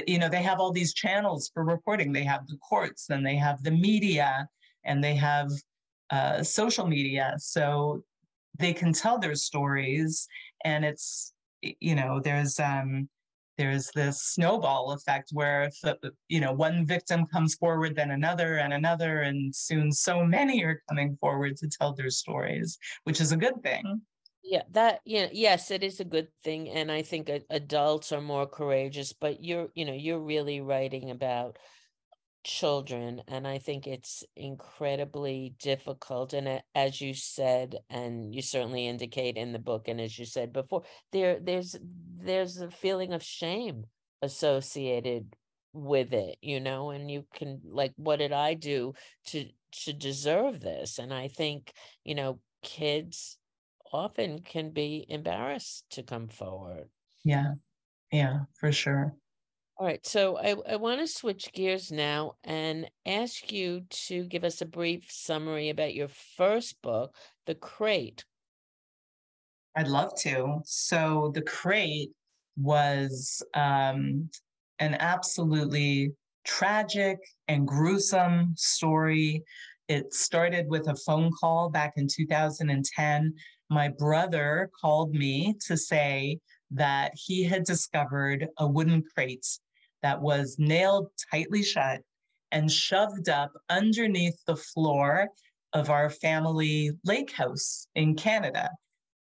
you 0.07 0.19
know 0.19 0.29
they 0.29 0.43
have 0.43 0.61
all 0.61 0.73
these 0.73 0.95
channels 0.95 1.51
for 1.53 1.65
reporting. 1.65 2.13
They 2.13 2.25
have 2.25 2.47
the 2.47 2.59
courts 2.59 3.11
and 3.11 3.25
they 3.25 3.37
have 3.37 3.63
the 3.63 3.71
media 3.71 4.49
and 4.85 5.03
they 5.03 5.15
have 5.15 5.51
uh, 6.11 6.43
social 6.43 6.87
media. 6.87 7.35
So 7.39 8.03
they 8.59 8.73
can 8.73 8.93
tell 8.93 9.19
their 9.19 9.35
stories 9.35 10.29
and 10.65 10.85
it's 10.85 11.33
you 11.63 11.95
know 11.95 12.21
there's 12.23 12.61
um 12.61 13.09
there's 13.57 13.91
this 13.95 14.21
snowball 14.23 14.93
effect 14.93 15.31
where 15.33 15.65
if 15.65 15.77
uh, 15.85 15.95
you 16.29 16.41
know 16.41 16.53
one 16.53 16.87
victim 16.87 17.27
comes 17.27 17.55
forward 17.55 17.95
then 17.97 18.11
another 18.11 18.59
and 18.59 18.73
another 18.73 19.21
and 19.21 19.55
soon 19.55 19.91
so 19.93 20.25
many 20.25 20.63
are 20.65 20.83
coming 20.89 21.17
forward 21.21 21.57
to 21.57 21.69
tell 21.69 21.93
their 21.95 22.11
stories 22.11 22.79
which 23.05 23.21
is 23.21 23.33
a 23.33 23.37
good 23.37 23.63
thing 23.63 24.01
Yeah, 24.47 24.63
that, 24.73 25.01
yeah, 25.07 25.29
yes, 25.33 25.71
it 25.71 25.83
is 25.83 26.01
a 26.01 26.05
good 26.05 26.29
thing. 26.43 26.69
And 26.69 26.93
I 26.93 27.01
think 27.03 27.31
adults 27.49 28.13
are 28.13 28.21
more 28.21 28.47
courageous, 28.47 29.13
but 29.15 29.43
you're, 29.43 29.69
you 29.75 29.87
know, 29.87 29.95
you're 29.95 30.21
really 30.21 30.61
writing 30.61 31.11
about 31.11 31.59
children. 32.45 33.23
And 33.27 33.47
I 33.49 33.59
think 33.59 33.87
it's 33.87 34.23
incredibly 34.37 35.55
difficult. 35.59 36.35
And 36.35 36.63
as 36.75 37.01
you 37.01 37.15
said, 37.15 37.79
and 37.89 38.35
you 38.35 38.43
certainly 38.43 38.87
indicate 38.87 39.37
in 39.39 39.53
the 39.53 39.59
book, 39.59 39.89
and 39.89 40.01
as 40.01 40.19
you 40.19 40.27
said 40.27 40.53
before, 40.53 40.83
there, 41.11 41.41
there's, 41.41 41.77
there's 41.83 42.59
a 42.59 42.71
feeling 42.71 43.15
of 43.15 43.23
shame 43.23 43.87
associated 44.21 45.37
with 45.73 46.13
it, 46.13 46.37
you 46.43 46.61
know, 46.61 46.91
and 46.91 47.11
you 47.11 47.25
can 47.35 47.61
like, 47.65 47.95
what 47.97 48.19
did 48.19 48.33
I 48.33 48.55
do 48.55 48.95
to, 49.29 49.49
to 49.85 49.93
deserve 49.95 50.61
this? 50.61 50.99
And 50.99 51.15
I 51.15 51.29
think, 51.29 51.73
you 52.05 52.15
know, 52.15 52.41
kids 52.63 53.39
often 53.95 54.41
can 54.41 54.71
be 54.71 55.07
embarrassed 55.09 55.85
to 55.91 56.03
come 56.03 56.27
forward. 56.29 56.89
yeah 57.25 57.55
yeah 58.11 58.41
for 58.59 58.73
sure 58.73 59.15
All 59.77 59.87
right, 59.87 60.07
so 60.07 60.37
I, 60.37 60.55
I 60.75 60.77
want 60.77 61.01
to 61.01 61.07
switch 61.07 61.53
gears 61.53 61.91
now 61.91 62.35
and 62.45 62.89
ask 63.07 63.51
you 63.51 63.83
to 64.07 64.25
give 64.25 64.45
us 64.45 64.61
a 64.61 64.67
brief 64.67 65.11
summary 65.11 65.69
about 65.69 65.95
your 65.95 66.09
first 66.09 66.81
book, 66.81 67.17
The 67.47 67.57
Crate. 67.57 68.25
I'd 69.77 69.89
love 69.89 70.15
to. 70.23 70.61
So 70.65 71.33
the 71.35 71.43
crate 71.43 72.13
was 72.57 73.43
um, 73.55 74.31
an 74.79 74.95
absolutely 75.01 76.13
tragic 76.45 77.19
and 77.49 77.67
gruesome 77.67 78.55
story. 78.57 79.43
It 79.89 80.15
started 80.15 80.67
with 80.69 80.89
a 80.89 80.95
phone 80.95 81.31
call 81.41 81.69
back 81.69 81.95
in 81.97 82.07
2010. 82.07 83.35
My 83.71 83.89
brother 83.89 84.71
called 84.81 85.15
me 85.15 85.55
to 85.67 85.77
say 85.77 86.39
that 86.71 87.13
he 87.15 87.45
had 87.45 87.65
discovered 87.65 88.49
a 88.59 88.67
wooden 88.67 89.03
crate 89.15 89.47
that 90.03 90.21
was 90.21 90.57
nailed 90.59 91.09
tightly 91.31 91.63
shut 91.63 92.01
and 92.53 92.71
shoved 92.71 93.29
up 93.29 93.53
underneath 93.69 94.39
the 94.47 94.57
floor 94.57 95.29
of 95.73 95.91
our 95.91 96.11
family 96.11 96.93
lake 97.05 97.33
house 97.33 97.89
in 97.95 98.15
Canada 98.15 98.71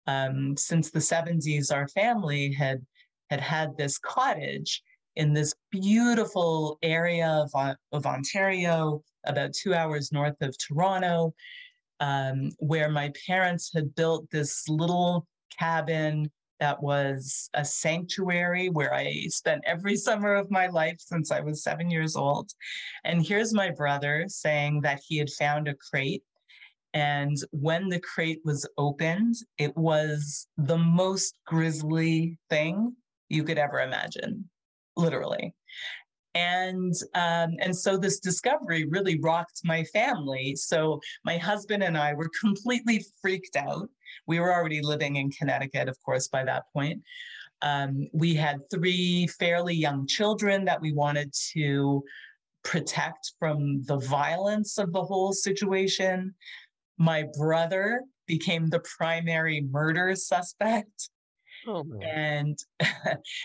um, 0.08 0.56
since 0.58 0.90
the 0.90 1.00
70s, 1.00 1.74
our 1.74 1.88
family 1.90 2.52
had 2.54 2.82
had 3.30 3.42
had 3.42 3.76
this 3.78 3.98
cottage 3.98 4.82
in 5.18 5.34
this 5.34 5.54
beautiful 5.70 6.80
area 6.82 7.46
of, 7.54 7.76
of 7.92 8.06
Ontario, 8.06 9.04
about 9.26 9.52
two 9.52 9.74
hours 9.74 10.14
north 10.14 10.38
of 10.42 10.56
Toronto. 10.58 11.34
Um, 12.00 12.52
where 12.60 12.90
my 12.90 13.12
parents 13.26 13.72
had 13.74 13.96
built 13.96 14.30
this 14.32 14.68
little 14.68 15.28
cabin 15.58 16.30
that 16.60 16.82
was 16.82 17.50
a 17.54 17.64
sanctuary 17.64 18.70
where 18.70 18.94
I 18.94 19.28
spent 19.30 19.64
every 19.66 19.96
summer 19.96 20.34
of 20.36 20.50
my 20.50 20.68
life 20.68 20.98
since 21.00 21.32
I 21.32 21.40
was 21.40 21.64
seven 21.64 21.90
years 21.90 22.16
old. 22.16 22.52
And 23.04 23.26
here's 23.26 23.54
my 23.54 23.72
brother 23.72 24.26
saying 24.28 24.82
that 24.82 25.02
he 25.08 25.18
had 25.18 25.30
found 25.30 25.68
a 25.68 25.76
crate. 25.76 26.24
And 26.94 27.38
when 27.52 27.90
the 27.90 28.00
crate 28.00 28.42
was 28.44 28.68
opened, 28.78 29.36
it 29.58 29.76
was 29.78 30.48
the 30.58 30.78
most 30.78 31.38
grisly 31.46 32.40
thing 32.50 32.96
you 33.30 33.44
could 33.44 33.58
ever 33.58 33.82
imagine, 33.82 34.50
literally. 34.96 35.54
And 36.38 36.94
um, 37.16 37.56
and 37.60 37.76
so 37.76 37.98
this 37.98 38.20
discovery 38.20 38.86
really 38.86 39.20
rocked 39.20 39.62
my 39.64 39.84
family. 39.86 40.56
So 40.56 41.00
my 41.26 41.38
husband 41.38 41.82
and 41.84 41.98
I 41.98 42.14
were 42.14 42.30
completely 42.42 43.04
freaked 43.22 43.56
out 43.56 43.90
we 44.28 44.40
were 44.40 44.54
already 44.54 44.82
living 44.82 45.16
in 45.16 45.32
Connecticut, 45.32 45.88
of 45.88 45.98
course, 46.04 46.28
by 46.28 46.44
that 46.44 46.64
point. 46.74 47.02
Um, 47.62 48.08
we 48.14 48.36
had 48.36 48.60
three 48.70 49.28
fairly 49.40 49.74
young 49.74 50.06
children 50.06 50.66
that 50.66 50.82
we 50.82 50.94
wanted 50.94 51.34
to 51.54 52.04
protect 52.64 53.34
from 53.40 53.84
the 53.84 53.98
violence 53.98 54.78
of 54.78 54.92
the 54.92 55.04
whole 55.04 55.34
situation. 55.34 56.36
My 56.98 57.26
brother 57.38 58.02
became 58.28 58.68
the 58.68 58.82
primary 58.98 59.62
murder 59.62 60.16
suspect. 60.16 61.10
Oh, 61.70 61.86
and 62.02 62.58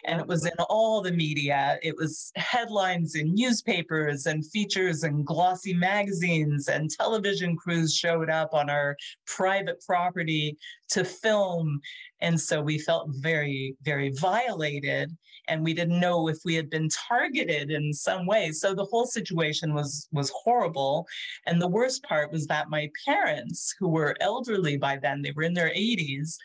and 0.04 0.20
it 0.20 0.26
was 0.28 0.46
in 0.46 0.52
all 0.68 1.02
the 1.02 1.10
media. 1.10 1.78
It 1.82 1.96
was 1.96 2.30
headlines 2.36 3.16
in 3.16 3.34
newspapers 3.34 4.26
and 4.26 4.46
features 4.46 5.02
and 5.02 5.26
glossy 5.26 5.74
magazines 5.74 6.68
and 6.68 6.88
television 6.88 7.56
crews 7.56 7.96
showed 7.96 8.30
up 8.30 8.54
on 8.54 8.70
our 8.70 8.96
private 9.26 9.82
property 9.84 10.56
to 10.90 11.04
film. 11.04 11.80
And 12.20 12.40
so 12.40 12.62
we 12.62 12.78
felt 12.78 13.08
very, 13.10 13.74
very 13.82 14.10
violated. 14.10 15.10
And 15.48 15.64
we 15.64 15.74
didn't 15.74 15.98
know 15.98 16.28
if 16.28 16.38
we 16.44 16.54
had 16.54 16.70
been 16.70 16.88
targeted 16.88 17.72
in 17.72 17.92
some 17.92 18.26
way. 18.26 18.52
So 18.52 18.72
the 18.72 18.84
whole 18.84 19.06
situation 19.06 19.74
was 19.74 20.06
was 20.12 20.30
horrible. 20.44 21.08
And 21.46 21.60
the 21.60 21.66
worst 21.66 22.04
part 22.04 22.30
was 22.30 22.46
that 22.46 22.70
my 22.70 22.88
parents, 23.04 23.74
who 23.80 23.88
were 23.88 24.16
elderly 24.20 24.76
by 24.76 24.98
then, 24.98 25.22
they 25.22 25.32
were 25.32 25.42
in 25.42 25.54
their 25.54 25.70
80s, 25.70 26.36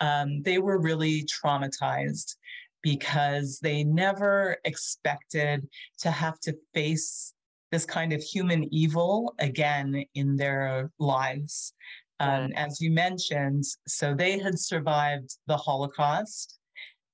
um, 0.00 0.42
they 0.42 0.58
were 0.58 0.80
really 0.80 1.24
traumatized 1.24 2.36
because 2.82 3.58
they 3.60 3.84
never 3.84 4.56
expected 4.64 5.68
to 5.98 6.10
have 6.10 6.38
to 6.40 6.54
face 6.74 7.34
this 7.70 7.84
kind 7.84 8.12
of 8.12 8.22
human 8.22 8.72
evil 8.72 9.34
again 9.38 10.04
in 10.14 10.36
their 10.36 10.90
lives. 10.98 11.74
Um, 12.20 12.52
as 12.56 12.80
you 12.80 12.90
mentioned, 12.90 13.64
so 13.86 14.14
they 14.14 14.38
had 14.38 14.58
survived 14.58 15.36
the 15.46 15.56
Holocaust, 15.56 16.58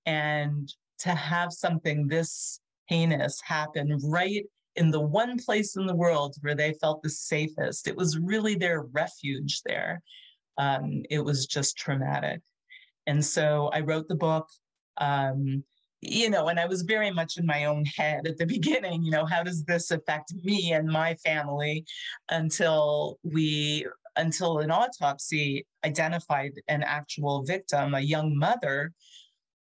and 0.06 0.72
to 1.00 1.10
have 1.10 1.52
something 1.52 2.06
this 2.06 2.60
heinous 2.86 3.40
happen 3.42 3.98
right 4.04 4.44
in 4.76 4.90
the 4.90 5.00
one 5.00 5.38
place 5.38 5.76
in 5.76 5.86
the 5.86 5.94
world 5.94 6.34
where 6.40 6.54
they 6.54 6.72
felt 6.74 7.02
the 7.02 7.10
safest, 7.10 7.86
it 7.86 7.96
was 7.96 8.18
really 8.18 8.54
their 8.54 8.82
refuge 8.82 9.60
there. 9.64 10.02
Um, 10.58 11.02
it 11.10 11.20
was 11.20 11.46
just 11.46 11.76
traumatic. 11.76 12.40
And 13.06 13.24
so 13.24 13.70
I 13.72 13.80
wrote 13.80 14.08
the 14.08 14.14
book. 14.14 14.48
Um, 14.98 15.64
you 16.06 16.28
know, 16.28 16.48
and 16.48 16.60
I 16.60 16.66
was 16.66 16.82
very 16.82 17.10
much 17.10 17.38
in 17.38 17.46
my 17.46 17.64
own 17.64 17.84
head 17.86 18.26
at 18.26 18.36
the 18.36 18.46
beginning, 18.56 19.02
you 19.02 19.10
know, 19.10 19.24
how 19.24 19.42
does 19.42 19.64
this 19.64 19.90
affect 19.90 20.34
me 20.42 20.72
and 20.72 20.86
my 20.86 21.14
family 21.16 21.86
until 22.28 23.18
we 23.22 23.86
until 24.16 24.58
an 24.58 24.70
autopsy 24.70 25.66
identified 25.84 26.52
an 26.68 26.82
actual 26.82 27.42
victim, 27.42 27.94
a 27.94 28.00
young 28.00 28.36
mother. 28.36 28.92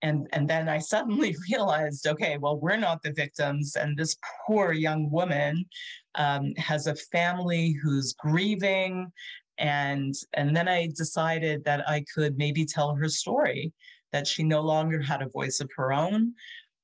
And, 0.03 0.29
and 0.33 0.49
then 0.49 0.69
I 0.69 0.79
suddenly 0.95 1.37
realized, 1.51 2.07
okay, 2.07 2.39
well, 2.39 2.59
we're 2.59 2.77
not 2.77 3.03
the 3.03 3.13
victims. 3.13 3.77
And 3.77 3.97
this 3.97 4.17
poor 4.47 4.73
young 4.73 5.11
woman 5.11 5.67
um, 6.15 6.55
has 6.57 6.87
a 6.87 6.95
family 6.95 7.77
who's 7.83 8.15
grieving 8.15 9.13
and 9.61 10.15
and 10.33 10.57
then 10.57 10.67
i 10.67 10.89
decided 10.97 11.63
that 11.65 11.89
i 11.89 12.05
could 12.13 12.37
maybe 12.37 12.65
tell 12.65 12.95
her 12.95 13.09
story 13.09 13.73
that 14.11 14.27
she 14.27 14.43
no 14.43 14.61
longer 14.61 15.01
had 15.01 15.23
a 15.23 15.29
voice 15.29 15.61
of 15.61 15.71
her 15.77 15.93
own 15.93 16.33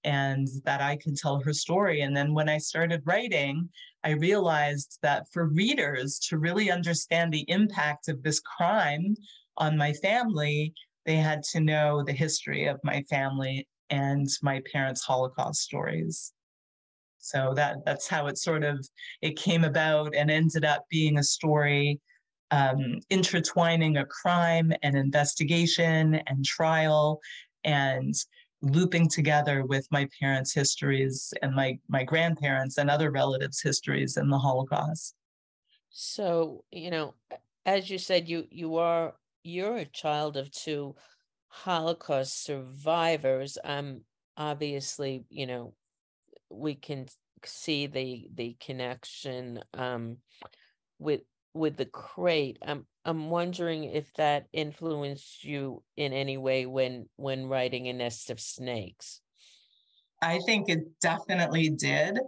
and 0.05 0.47
that 0.65 0.81
i 0.81 0.95
could 0.95 1.17
tell 1.17 1.41
her 1.41 1.53
story. 1.53 2.03
And 2.03 2.17
then 2.17 2.33
when 2.33 2.49
i 2.49 2.59
started 2.59 3.03
writing 3.05 3.69
i 4.05 4.11
realized 4.11 4.99
that 5.03 5.27
for 5.33 5.47
readers 5.47 6.21
to 6.29 6.39
really 6.39 6.71
understand 6.71 7.33
the 7.33 7.45
impact 7.49 8.09
of 8.09 8.23
this 8.23 8.41
crime 8.41 9.17
on 9.57 9.77
my 9.77 9.93
family 9.95 10.73
they 11.07 11.17
had 11.17 11.43
to 11.45 11.61
know 11.61 12.03
the 12.03 12.13
history 12.13 12.67
of 12.67 12.79
my 12.85 13.03
family 13.09 13.67
and 13.91 14.29
my 14.43 14.61
parents 14.71 15.05
holocaust 15.05 15.63
stories. 15.63 16.33
So 17.19 17.55
that 17.55 17.79
that's 17.85 18.09
how 18.09 18.27
it 18.27 18.39
sort 18.39 18.65
of 18.65 18.87
it 19.23 19.37
came 19.37 19.65
about 19.65 20.15
and 20.15 20.31
ended 20.31 20.65
up 20.65 20.85
being 20.91 21.19
a 21.19 21.23
story 21.23 22.01
um, 22.51 23.01
intertwining 23.11 23.97
a 23.97 24.07
crime 24.07 24.73
and 24.83 24.97
investigation 24.97 26.17
and 26.27 26.45
trial 26.45 27.21
and 27.65 28.15
looping 28.63 29.09
together 29.09 29.65
with 29.65 29.87
my 29.91 30.09
parents' 30.19 30.53
histories 30.53 31.33
and 31.43 31.55
my, 31.55 31.79
my 31.89 32.05
grandparents 32.05 32.79
and 32.79 32.91
other 32.91 33.11
relatives' 33.11 33.61
histories 33.61 34.17
in 34.17 34.29
the 34.29 34.39
Holocaust. 34.39 35.15
So, 35.91 36.65
you 36.71 36.91
know, 36.91 37.15
as 37.65 37.91
you 37.91 37.99
said, 37.99 38.29
you 38.29 38.47
you 38.51 38.77
are 38.77 39.15
you're 39.43 39.77
a 39.77 39.85
child 39.87 40.37
of 40.37 40.51
two 40.51 40.95
Holocaust 41.49 42.45
survivors. 42.45 43.59
Um 43.65 44.03
obviously, 44.37 45.25
you 45.31 45.47
know, 45.47 45.75
we 46.51 46.75
can 46.75 47.07
see 47.45 47.87
the 47.87 48.29
the 48.35 48.57
connection 48.61 49.63
um 49.75 50.19
with 50.99 51.23
with 51.57 51.77
the 51.77 51.87
crate 51.87 52.59
i'm 52.67 52.87
i'm 53.05 53.31
wondering 53.31 53.85
if 53.85 54.13
that 54.15 54.47
influenced 54.53 55.45
you 55.45 55.83
in 55.97 56.13
any 56.13 56.37
way 56.37 56.67
when 56.67 57.09
when 57.17 57.47
writing 57.47 57.89
a 57.89 57.93
nest 57.93 58.31
of 58.31 58.41
snakes 58.41 59.21
i 60.23 60.39
think 60.47 60.69
it 60.69 60.85
definitely 61.01 61.69
did 61.69 62.19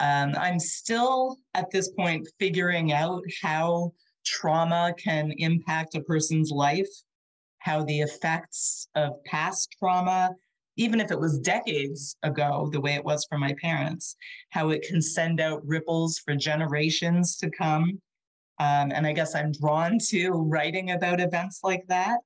um, 0.00 0.32
i'm 0.38 0.58
still 0.58 1.38
at 1.54 1.70
this 1.70 1.88
point 1.90 2.26
figuring 2.38 2.92
out 2.92 3.22
how 3.42 3.92
trauma 4.24 4.92
can 4.98 5.32
impact 5.38 5.94
a 5.94 6.00
person's 6.02 6.50
life 6.50 6.88
how 7.58 7.84
the 7.84 8.00
effects 8.00 8.88
of 8.94 9.12
past 9.24 9.74
trauma 9.78 10.30
even 10.76 11.00
if 11.00 11.10
it 11.10 11.18
was 11.18 11.38
decades 11.38 12.16
ago, 12.22 12.68
the 12.72 12.80
way 12.80 12.94
it 12.94 13.04
was 13.04 13.24
for 13.28 13.38
my 13.38 13.54
parents, 13.60 14.16
how 14.50 14.70
it 14.70 14.82
can 14.82 15.00
send 15.00 15.40
out 15.40 15.64
ripples 15.64 16.18
for 16.18 16.34
generations 16.34 17.36
to 17.36 17.50
come. 17.50 18.00
Um, 18.58 18.92
and 18.92 19.06
I 19.06 19.12
guess 19.12 19.34
I'm 19.34 19.52
drawn 19.52 19.98
to 20.10 20.30
writing 20.30 20.92
about 20.92 21.20
events 21.20 21.60
like 21.62 21.84
that 21.88 22.20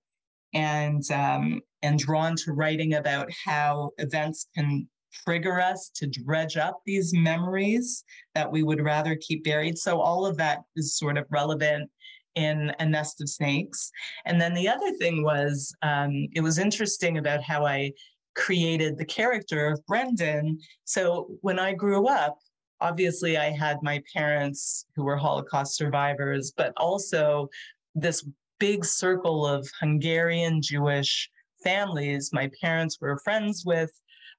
and, 0.55 1.03
um, 1.11 1.61
and 1.83 1.99
drawn 1.99 2.37
to 2.37 2.53
writing 2.53 2.95
about 2.95 3.29
how 3.45 3.91
events 3.99 4.49
can 4.55 4.89
trigger 5.13 5.61
us 5.61 5.91
to 5.95 6.07
dredge 6.07 6.57
up 6.57 6.81
these 6.85 7.15
memories 7.15 8.05
that 8.35 8.51
we 8.51 8.63
would 8.63 8.81
rather 8.81 9.17
keep 9.17 9.45
buried. 9.45 9.79
So 9.79 10.01
all 10.01 10.27
of 10.27 10.37
that 10.37 10.61
is 10.77 10.97
sort 10.97 11.17
of 11.17 11.27
relevant 11.31 11.91
in 12.35 12.73
A 12.79 12.87
Nest 12.87 13.21
of 13.21 13.29
Snakes. 13.29 13.91
And 14.27 14.41
then 14.41 14.55
the 14.55 14.69
other 14.69 14.93
thing 14.93 15.23
was, 15.23 15.75
um, 15.83 16.29
it 16.35 16.41
was 16.41 16.59
interesting 16.59 17.19
about 17.19 17.43
how 17.43 17.67
I 17.67 17.93
created 18.37 18.97
the 18.97 19.05
character 19.05 19.67
of 19.67 19.85
Brendan. 19.87 20.59
So 20.85 21.31
when 21.41 21.59
I 21.59 21.73
grew 21.73 22.07
up, 22.07 22.39
obviously 22.81 23.37
I 23.37 23.51
had 23.51 23.83
my 23.83 24.03
parents 24.13 24.87
who 24.95 25.05
were 25.05 25.17
Holocaust 25.17 25.77
survivors, 25.77 26.53
but 26.57 26.73
also 26.77 27.49
this 27.95 28.27
big 28.59 28.85
circle 28.85 29.47
of 29.47 29.69
Hungarian 29.81 30.61
Jewish 30.63 31.31
families 31.63 32.33
my 32.33 32.51
parents 32.61 32.99
were 33.01 33.19
friends 33.19 33.65
with. 33.65 33.91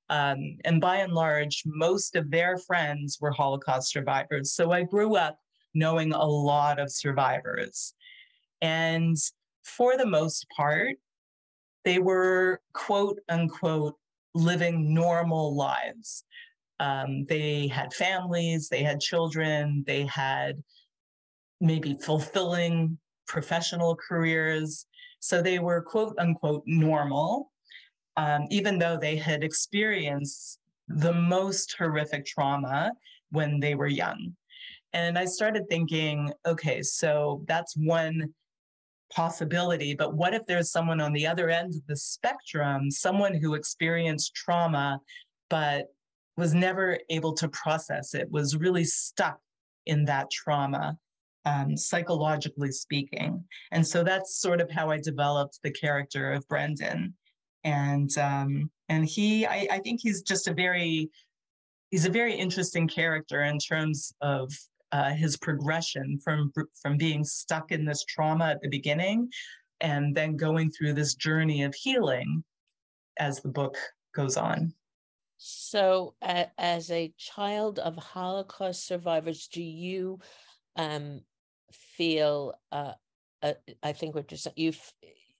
Um, 0.10 0.58
and 0.65 0.82
by 0.82 0.97
and 0.97 1.13
large, 1.13 1.63
most 1.65 2.15
of 2.15 2.32
their 2.32 2.58
friends 2.58 3.19
were 3.21 3.32
Holocaust 3.32 3.91
survivors. 3.91 4.54
So 4.54 4.71
I 4.71 4.84
grew 4.84 5.15
up 5.15 5.38
knowing 5.73 6.13
a 6.13 6.25
lot 6.25 6.80
of 6.80 6.91
survivors. 6.91 7.93
And 8.62 9.15
for 9.63 9.97
the 9.97 10.06
most 10.06 10.47
part, 10.56 10.97
they 11.86 11.99
were 11.99 12.62
quote 12.73 13.19
unquote 13.30 13.95
living 14.34 14.93
normal 14.93 15.56
lives. 15.56 16.23
Um, 16.80 17.26
they 17.26 17.68
had 17.68 17.94
families, 17.94 18.70
they 18.70 18.84
had 18.84 19.00
children, 19.00 19.84
they 19.86 20.06
had 20.06 20.63
maybe 21.60 21.98
fulfilling 22.02 22.98
professional 23.28 23.96
careers. 23.96 24.86
So 25.20 25.42
they 25.42 25.60
were 25.60 25.82
quote 25.82 26.15
unquote 26.18 26.63
normal, 26.65 27.52
um, 28.18 28.46
even 28.50 28.80
though 28.80 28.98
they 28.98 29.18
had 29.18 29.44
experienced 29.44 30.60
the 30.88 31.13
most 31.13 31.76
horrific 31.78 32.26
trauma 32.26 32.92
when 33.32 33.60
they 33.60 33.76
were 33.76 33.88
young. 33.88 34.36
And 34.94 35.18
I 35.18 35.26
started 35.26 35.70
thinking, 35.70 36.34
okay, 36.46 36.82
so 36.82 37.44
that's 37.48 37.76
one 37.78 38.34
possibility, 39.13 39.94
but 39.94 40.15
what 40.15 40.34
if 40.34 40.46
there's 40.46 40.72
someone 40.72 41.02
on 41.02 41.13
the 41.13 41.28
other 41.28 41.50
end 41.50 41.76
of 41.76 41.86
the 41.88 41.96
spectrum, 41.96 42.89
someone 42.92 43.34
who 43.34 43.54
experienced 43.56 44.36
trauma, 44.36 45.00
but 45.50 45.88
was 46.39 46.54
never 46.54 46.97
able 47.10 47.34
to 47.34 47.47
process 47.49 48.15
it, 48.15 48.32
was 48.32 48.56
really 48.56 48.86
stuck 48.86 49.39
in 49.86 50.06
that 50.06 50.32
trauma, 50.32 50.97
um, 51.45 51.75
psychologically 51.75 52.71
speaking. 52.71 53.43
And 53.71 53.86
so 53.86 54.04
that's 54.04 54.39
sort 54.39 54.62
of 54.62 54.71
how 54.71 54.89
I 54.89 54.97
developed 54.99 55.60
the 55.63 55.71
character 55.71 56.32
of 56.32 56.47
Brendan. 56.47 57.13
And 57.63 58.17
um, 58.17 58.71
and 58.88 59.06
he, 59.06 59.45
I, 59.45 59.67
I 59.69 59.80
think 59.80 59.99
he's 60.02 60.21
just 60.21 60.47
a 60.47 60.54
very, 60.54 61.10
he's 61.91 62.06
a 62.06 62.10
very 62.10 62.34
interesting 62.34 62.88
character 62.88 63.43
in 63.43 63.60
terms 63.60 64.13
of 64.21 64.52
uh, 64.91 65.12
his 65.12 65.38
progression 65.38 66.19
from 66.23 66.52
from 66.82 66.97
being 66.97 67.23
stuck 67.23 67.71
in 67.71 67.86
this 67.86 68.06
trauma 68.06 68.45
at 68.45 68.62
the 68.62 68.69
beginning, 68.69 69.30
and 69.82 70.15
then 70.15 70.38
going 70.38 70.71
through 70.71 70.93
this 70.93 71.15
journey 71.15 71.63
of 71.63 71.75
healing 71.75 72.43
as 73.19 73.41
the 73.41 73.49
book 73.49 73.75
goes 74.15 74.38
on. 74.38 74.73
So, 75.41 76.15
uh, 76.21 76.45
as 76.58 76.91
a 76.91 77.13
child 77.17 77.80
of 77.80 77.95
Holocaust 77.95 78.86
survivors, 78.86 79.47
do 79.47 79.63
you 79.63 80.19
um, 80.75 81.21
feel? 81.71 82.56
Uh, 82.73 82.91
uh, 83.41 83.54
I 83.82 83.93
think 83.93 84.15
what 84.15 84.30
you're 84.32 84.38
saying, 84.38 84.56
you 84.58 84.73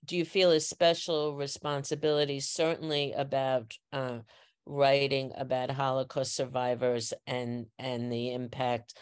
do 0.06 0.16
you 0.16 0.24
feel 0.24 0.52
a 0.52 0.60
special 0.60 1.36
responsibility, 1.36 2.40
certainly 2.40 3.12
about 3.12 3.76
uh, 3.92 4.20
writing 4.64 5.32
about 5.36 5.70
Holocaust 5.70 6.34
survivors 6.34 7.12
and 7.26 7.66
and 7.78 8.10
the 8.10 8.32
impact 8.32 8.94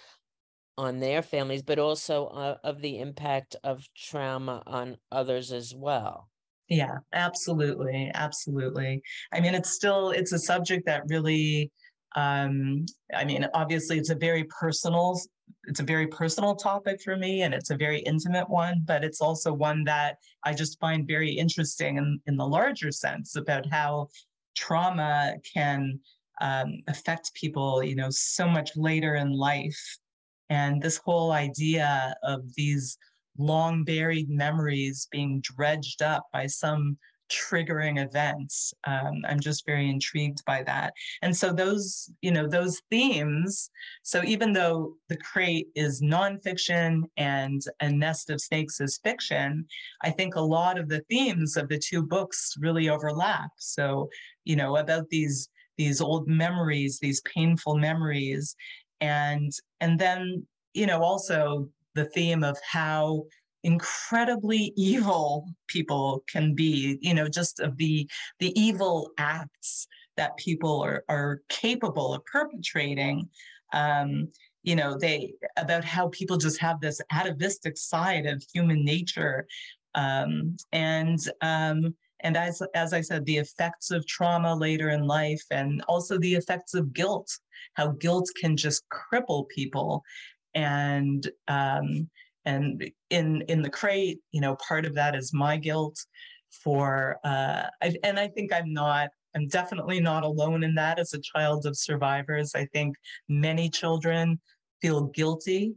on 0.76 0.98
their 0.98 1.22
families, 1.22 1.62
but 1.62 1.78
also 1.78 2.26
uh, 2.26 2.56
of 2.64 2.80
the 2.80 2.98
impact 2.98 3.54
of 3.62 3.87
trauma 3.96 4.64
on 4.66 4.96
others 5.12 5.52
as 5.52 5.72
well. 5.72 6.28
Yeah, 6.68 6.98
absolutely, 7.14 8.11
absolutely. 8.14 9.02
I 9.33 9.40
mean, 9.40 9.54
it's 9.54 9.70
still 9.70 10.11
it's 10.11 10.33
a 10.33 10.38
subject 10.38 10.87
that 10.87 11.02
really 11.09 11.70
um 12.16 12.87
i 13.14 13.22
mean 13.22 13.46
obviously 13.52 13.98
it's 13.98 14.09
a 14.09 14.14
very 14.14 14.44
personal 14.44 15.20
it's 15.64 15.78
a 15.81 15.83
very 15.83 16.07
personal 16.07 16.57
topic 16.57 17.02
for 17.02 17.18
me 17.18 17.42
and 17.42 17.52
it's 17.52 17.68
a 17.68 17.76
very 17.76 17.98
intimate 18.00 18.48
one 18.48 18.83
but 18.87 19.04
it's 19.04 19.20
also 19.20 19.52
one 19.52 19.85
that 19.85 20.16
i 20.42 20.54
just 20.54 20.81
find 20.81 21.07
very 21.07 21.31
interesting 21.31 21.98
in, 21.98 22.18
in 22.26 22.35
the 22.38 22.46
larger 22.46 22.90
sense 22.90 23.37
about 23.37 23.66
how 23.66 24.09
trauma 24.57 25.35
can 25.54 26.00
um, 26.40 26.78
affect 26.88 27.35
people 27.35 27.83
you 27.83 27.94
know 27.94 28.09
so 28.09 28.48
much 28.48 28.70
later 28.74 29.16
in 29.16 29.31
life 29.31 29.98
and 30.48 30.81
this 30.81 30.96
whole 30.96 31.33
idea 31.33 32.14
of 32.22 32.40
these 32.54 32.96
long 33.38 33.85
buried 33.85 34.29
memories 34.29 35.09
being 35.11 35.40
dredged 35.40 36.03
up 36.03 36.27
by 36.33 36.46
some 36.46 36.98
triggering 37.29 38.03
events. 38.03 38.72
Um, 38.85 39.22
i'm 39.29 39.40
just 39.40 39.66
very 39.66 39.88
intrigued 39.88 40.44
by 40.46 40.62
that. 40.64 40.94
And 41.22 41.37
so 41.37 41.53
those 41.53 42.11
you 42.22 42.31
know 42.31 42.48
those 42.48 42.81
themes 42.90 43.70
so 44.03 44.22
even 44.24 44.53
though 44.53 44.94
the 45.09 45.16
crate 45.18 45.68
is 45.74 46.03
nonfiction 46.03 47.03
and 47.16 47.62
a 47.81 47.90
nest 47.90 48.31
of 48.31 48.40
snakes 48.40 48.81
is 48.81 48.98
fiction 49.03 49.66
i 50.03 50.11
think 50.11 50.35
a 50.35 50.40
lot 50.40 50.79
of 50.79 50.88
the 50.88 51.01
themes 51.11 51.57
of 51.57 51.68
the 51.68 51.79
two 51.79 52.03
books 52.03 52.55
really 52.59 52.88
overlap. 52.88 53.51
So 53.59 54.09
you 54.44 54.57
know 54.57 54.77
about 54.77 55.09
these 55.11 55.48
these 55.77 56.01
old 56.01 56.27
memories 56.27 56.98
these 56.98 57.20
painful 57.22 57.77
memories 57.77 58.57
and 59.01 59.53
and 59.81 59.98
then 59.98 60.46
you 60.74 60.87
know 60.87 61.03
also 61.03 61.68
the 61.98 62.04
theme 62.06 62.44
of 62.44 62.56
how 62.62 63.24
incredibly 63.64 64.72
evil 64.76 65.48
people 65.66 66.22
can 66.32 66.54
be 66.54 66.96
you 67.00 67.12
know 67.12 67.28
just 67.28 67.58
of 67.58 67.76
the 67.76 68.08
the 68.38 68.58
evil 68.58 69.11
acts 69.18 69.88
that 70.16 70.37
people 70.37 70.80
are 70.80 71.04
are 71.08 71.40
capable 71.48 72.14
of 72.14 72.24
perpetrating. 72.24 73.28
Um 73.72 74.28
you 74.62 74.76
know 74.76 74.96
they 74.96 75.34
about 75.56 75.84
how 75.84 76.08
people 76.08 76.37
just 76.37 76.61
have 76.61 76.80
this 76.80 77.00
atavistic 77.11 77.76
side 77.76 78.26
of 78.26 78.44
human 78.54 78.84
nature. 78.84 79.46
Um 79.94 80.56
and 80.72 81.18
um 81.40 81.94
and 82.20 82.37
as 82.37 82.62
as 82.74 82.92
i 82.92 83.00
said 83.00 83.24
the 83.24 83.37
effects 83.37 83.90
of 83.90 84.06
trauma 84.06 84.54
later 84.54 84.90
in 84.90 85.02
life 85.06 85.44
and 85.50 85.82
also 85.88 86.18
the 86.18 86.34
effects 86.34 86.74
of 86.74 86.92
guilt 86.92 87.30
how 87.74 87.88
guilt 87.92 88.28
can 88.40 88.56
just 88.56 88.82
cripple 88.88 89.48
people 89.48 90.02
and 90.54 91.28
um, 91.48 92.08
and 92.44 92.90
in 93.11 93.42
in 93.42 93.62
the 93.62 93.70
crate, 93.70 94.20
you 94.32 94.40
know, 94.40 94.56
part 94.56 94.87
of 94.87 94.94
that 94.94 95.14
is 95.14 95.32
my 95.32 95.56
guilt 95.56 95.98
for, 96.50 97.18
uh, 97.24 97.64
I, 97.82 97.94
and 98.02 98.18
I 98.18 98.28
think 98.28 98.52
I'm 98.52 98.72
not. 98.72 99.11
I'm 99.37 99.46
definitely 99.48 100.00
not 100.00 100.24
alone 100.24 100.64
in 100.64 100.74
that 100.76 100.98
as 100.98 101.12
a 101.12 101.20
child 101.20 101.66
of 101.66 101.76
survivors. 101.76 102.52
I 102.54 102.64
think 102.72 102.96
many 103.28 103.68
children 103.68 104.40
feel 104.80 105.02
guilty 105.08 105.74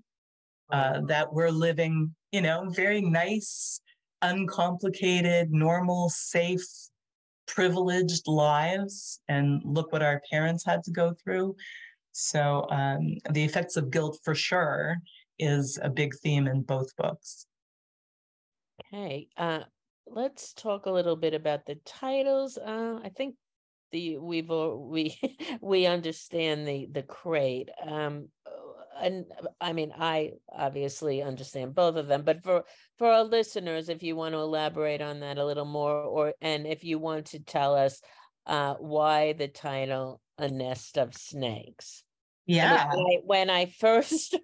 uh, 0.72 1.02
that 1.08 1.34
we're 1.34 1.52
living, 1.52 2.16
you 2.32 2.42
know, 2.42 2.70
very 2.70 3.02
nice, 3.02 3.82
uncomplicated, 4.22 5.52
normal, 5.52 6.10
safe, 6.10 6.66
privileged 7.46 8.28
lives. 8.28 9.20
And 9.28 9.62
look 9.66 9.92
what 9.92 10.02
our 10.02 10.22
parents 10.32 10.66
had 10.66 10.84
to 10.86 10.92
go 10.92 11.14
through. 11.22 11.56
So 12.12 12.68
um, 12.70 13.18
the 13.32 13.44
effects 13.44 13.78
of 13.78 13.92
guilt 13.92 14.20
for 14.24 14.36
sure 14.36 14.98
is 15.40 15.80
a 15.82 15.90
big 15.90 16.14
theme 16.22 16.48
in 16.48 16.62
both 16.62 16.96
books. 16.98 17.46
Okay, 18.94 19.28
uh, 19.38 19.62
let's 20.08 20.54
talk 20.54 20.86
a 20.86 20.92
little 20.92 21.16
bit 21.16 21.34
about 21.34 21.66
the 21.66 21.76
titles. 21.86 22.58
Uh, 22.58 23.00
I 23.04 23.10
think 23.10 23.36
the 23.92 24.18
we've 24.18 24.50
we 24.50 25.18
we 25.62 25.86
understand 25.86 26.68
the 26.68 26.88
the 26.92 27.04
crate. 27.04 27.70
Um, 27.86 28.30
and 29.02 29.26
I 29.60 29.74
mean, 29.74 29.94
I 29.98 30.34
obviously 30.52 31.22
understand 31.22 31.74
both 31.74 31.96
of 31.96 32.08
them, 32.08 32.24
but 32.24 32.44
for 32.44 32.66
for 32.98 33.08
our 33.08 33.24
listeners, 33.24 33.90
if 33.90 34.04
you 34.04 34.16
want 34.16 34.34
to 34.34 34.40
elaborate 34.40 35.02
on 35.02 35.22
that 35.22 35.38
a 35.38 35.46
little 35.46 35.66
more, 35.66 35.96
or 35.96 36.34
and 36.42 36.68
if 36.68 36.84
you 36.84 37.00
want 37.00 37.28
to 37.28 37.40
tell 37.40 37.76
us 37.76 38.02
uh, 38.46 38.76
why 38.76 39.34
the 39.34 39.48
title 39.48 40.22
a 40.42 40.50
nest 40.50 40.98
of 40.98 41.14
snakes. 41.16 42.04
Yeah. 42.48 42.88
I 42.92 42.96
when, 42.96 43.06
I, 43.06 43.18
when 43.24 43.50
I 43.50 43.66
first 43.80 44.38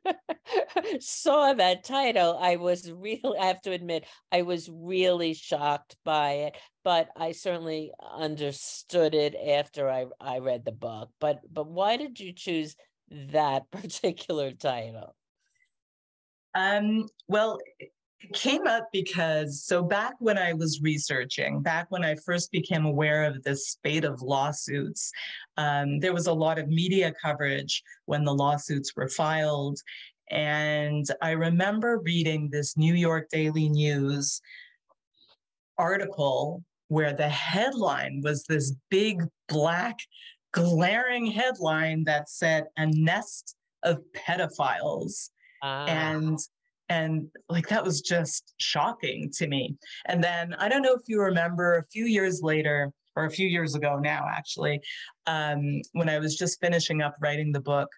saw 1.00 1.54
that 1.54 1.84
title, 1.84 2.38
I 2.40 2.58
was 2.58 2.92
really, 2.92 3.38
I 3.40 3.48
have 3.48 3.62
to 3.64 3.72
admit, 3.72 4.06
I 4.32 4.44
was 4.44 4.70
really 4.72 5.34
shocked 5.34 5.98
by 6.06 6.32
it, 6.32 6.58
but 6.84 7.10
I 7.18 7.32
certainly 7.32 7.92
understood 8.16 9.16
it 9.16 9.36
after 9.36 9.90
I, 9.90 10.06
I 10.22 10.40
read 10.40 10.64
the 10.64 10.72
book. 10.72 11.10
But 11.20 11.42
but 11.52 11.68
why 11.68 11.98
did 11.98 12.20
you 12.20 12.32
choose 12.34 12.76
that 13.10 13.70
particular 13.72 14.52
title? 14.52 15.16
Um, 16.56 17.08
well, 17.28 17.60
came 18.34 18.68
up 18.68 18.90
because 18.92 19.64
so 19.64 19.84
back 19.84 20.16
when 20.20 20.38
I 20.38 20.54
was 20.54 20.82
researching, 20.82 21.62
back 21.62 21.88
when 21.90 22.04
I 22.04 22.16
first 22.16 22.52
became 22.52 22.86
aware 22.86 23.24
of 23.24 23.44
this 23.44 23.70
spate 23.70 24.04
of 24.04 24.22
lawsuits, 24.22 25.12
um, 25.58 26.00
there 26.00 26.14
was 26.14 26.28
a 26.28 26.34
lot 26.34 26.60
of 26.60 26.68
media 26.68 27.14
coverage 27.22 27.84
when 28.06 28.24
the 28.24 28.34
lawsuits 28.34 28.96
were 28.96 29.08
filed. 29.08 29.80
And 30.30 31.06
I 31.22 31.32
remember 31.32 32.00
reading 32.00 32.50
this 32.50 32.76
New 32.76 32.94
York 32.94 33.30
Daily 33.30 33.70
News 33.70 34.42
article 35.78 36.64
where 36.90 37.14
the 37.14 37.30
headline 37.30 38.22
was 38.24 38.44
this 38.44 38.74
big 38.90 39.22
black 39.48 39.98
glaring 40.54 41.28
headline 41.28 42.04
that 42.06 42.30
said 42.30 42.66
a 42.78 42.88
nest 42.88 43.56
of 43.84 44.00
pedophiles. 44.16 45.30
Uh. 45.62 45.86
And 45.88 46.40
and 46.90 47.28
like 47.50 47.68
that 47.68 47.84
was 47.84 48.02
just 48.02 48.54
shocking 48.58 49.30
to 49.36 49.48
me. 49.48 49.76
And 50.06 50.24
then 50.24 50.54
I 50.56 50.70
don't 50.70 50.82
know 50.82 50.94
if 50.94 51.08
you 51.08 51.22
remember 51.22 51.78
a 51.78 51.86
few 51.92 52.06
years 52.06 52.42
later, 52.42 52.92
or 53.18 53.26
a 53.26 53.32
few 53.32 53.48
years 53.48 53.74
ago 53.74 53.98
now, 53.98 54.28
actually, 54.30 54.80
um, 55.26 55.82
when 55.94 56.08
I 56.08 56.20
was 56.20 56.38
just 56.38 56.62
finishing 56.62 57.02
up 57.02 57.16
writing 57.20 57.52
the 57.52 57.60
book. 57.60 57.90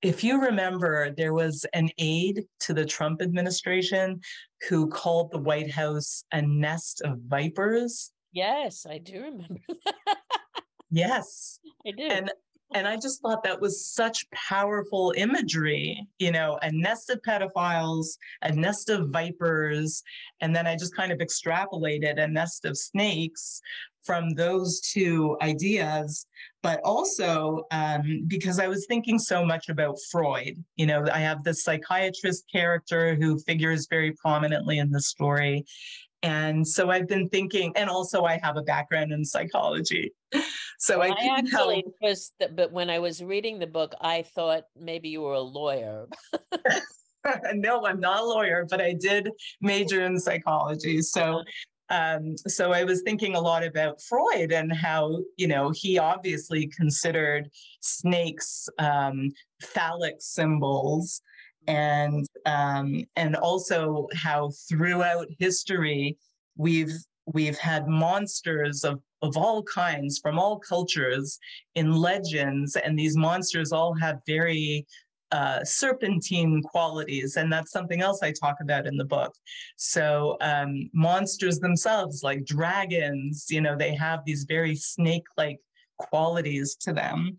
If 0.00 0.24
you 0.24 0.40
remember, 0.40 1.10
there 1.10 1.34
was 1.34 1.66
an 1.74 1.90
aide 1.98 2.44
to 2.60 2.72
the 2.72 2.84
Trump 2.84 3.20
administration 3.20 4.20
who 4.68 4.88
called 4.88 5.32
the 5.32 5.38
White 5.38 5.70
House 5.70 6.24
a 6.32 6.40
nest 6.40 7.02
of 7.02 7.18
vipers. 7.26 8.12
Yes, 8.32 8.86
I 8.88 8.98
do 8.98 9.22
remember 9.22 9.60
yes. 10.90 11.58
I 11.86 11.90
do. 11.90 12.04
And 12.04 12.32
and 12.74 12.86
I 12.86 12.96
just 12.96 13.20
thought 13.20 13.42
that 13.44 13.60
was 13.60 13.86
such 13.86 14.30
powerful 14.30 15.12
imagery, 15.16 16.06
you 16.18 16.32
know, 16.32 16.58
a 16.62 16.70
nest 16.72 17.10
of 17.10 17.20
pedophiles, 17.22 18.18
a 18.42 18.52
nest 18.52 18.90
of 18.90 19.10
vipers, 19.10 20.02
and 20.40 20.54
then 20.54 20.66
I 20.66 20.76
just 20.76 20.96
kind 20.96 21.12
of 21.12 21.18
extrapolated 21.18 22.18
a 22.18 22.26
nest 22.26 22.64
of 22.64 22.76
snakes 22.76 23.60
from 24.04 24.30
those 24.30 24.80
two 24.80 25.36
ideas. 25.42 26.26
But 26.62 26.80
also 26.84 27.64
um, 27.70 28.24
because 28.26 28.58
I 28.58 28.68
was 28.68 28.86
thinking 28.86 29.18
so 29.18 29.44
much 29.44 29.68
about 29.68 29.98
Freud, 30.10 30.62
you 30.76 30.86
know, 30.86 31.04
I 31.12 31.18
have 31.18 31.42
this 31.42 31.64
psychiatrist 31.64 32.44
character 32.52 33.14
who 33.14 33.38
figures 33.40 33.86
very 33.88 34.12
prominently 34.12 34.78
in 34.78 34.90
the 34.90 35.00
story. 35.00 35.64
And 36.22 36.66
so 36.66 36.90
I've 36.90 37.08
been 37.08 37.28
thinking, 37.28 37.72
and 37.76 37.90
also 37.90 38.24
I 38.24 38.38
have 38.42 38.56
a 38.56 38.62
background 38.62 39.12
in 39.12 39.24
psychology. 39.24 40.12
So 40.78 40.98
well, 40.98 41.12
I, 41.12 41.26
I 41.28 41.38
actually 41.38 41.84
help. 41.84 41.94
was, 42.00 42.32
but 42.54 42.72
when 42.72 42.90
I 42.90 42.98
was 42.98 43.22
reading 43.22 43.58
the 43.58 43.66
book, 43.66 43.94
I 44.00 44.22
thought 44.22 44.64
maybe 44.78 45.10
you 45.10 45.22
were 45.22 45.34
a 45.34 45.40
lawyer. 45.40 46.08
no, 47.54 47.86
I'm 47.86 48.00
not 48.00 48.20
a 48.20 48.24
lawyer, 48.24 48.66
but 48.68 48.80
I 48.80 48.92
did 48.92 49.30
major 49.60 50.04
in 50.04 50.18
psychology. 50.18 51.02
So 51.02 51.22
uh-huh. 51.22 51.42
Um, 51.92 52.38
so 52.48 52.72
I 52.72 52.84
was 52.84 53.02
thinking 53.02 53.34
a 53.34 53.40
lot 53.40 53.62
about 53.62 54.00
Freud 54.00 54.50
and 54.50 54.72
how, 54.72 55.18
you 55.36 55.46
know, 55.46 55.70
he 55.74 55.98
obviously 55.98 56.66
considered 56.68 57.50
snakes 57.80 58.66
um, 58.78 59.30
phallic 59.60 60.16
symbols 60.20 61.20
and 61.66 62.26
um, 62.46 63.04
and 63.16 63.36
also 63.36 64.08
how 64.14 64.50
throughout 64.68 65.28
history 65.38 66.16
we've 66.56 66.94
we've 67.26 67.58
had 67.58 67.86
monsters 67.86 68.84
of 68.84 69.00
of 69.22 69.36
all 69.36 69.62
kinds 69.62 70.18
from 70.18 70.38
all 70.38 70.58
cultures 70.58 71.38
in 71.76 71.92
legends 71.92 72.76
and 72.76 72.98
these 72.98 73.16
monsters 73.16 73.70
all 73.72 73.94
have 73.94 74.18
very 74.26 74.84
uh, 75.30 75.64
serpentine 75.64 76.60
qualities 76.62 77.36
and 77.36 77.50
that's 77.50 77.70
something 77.70 78.02
else 78.02 78.22
i 78.22 78.32
talk 78.32 78.56
about 78.60 78.86
in 78.86 78.96
the 78.96 79.04
book. 79.04 79.34
So 79.76 80.36
um, 80.40 80.90
monsters 80.92 81.58
themselves 81.58 82.22
like 82.22 82.44
dragons 82.44 83.46
you 83.48 83.60
know 83.60 83.76
they 83.76 83.94
have 83.94 84.24
these 84.26 84.44
very 84.44 84.74
snake 84.74 85.24
like 85.36 85.58
qualities 85.98 86.74
to 86.80 86.92
them. 86.92 87.38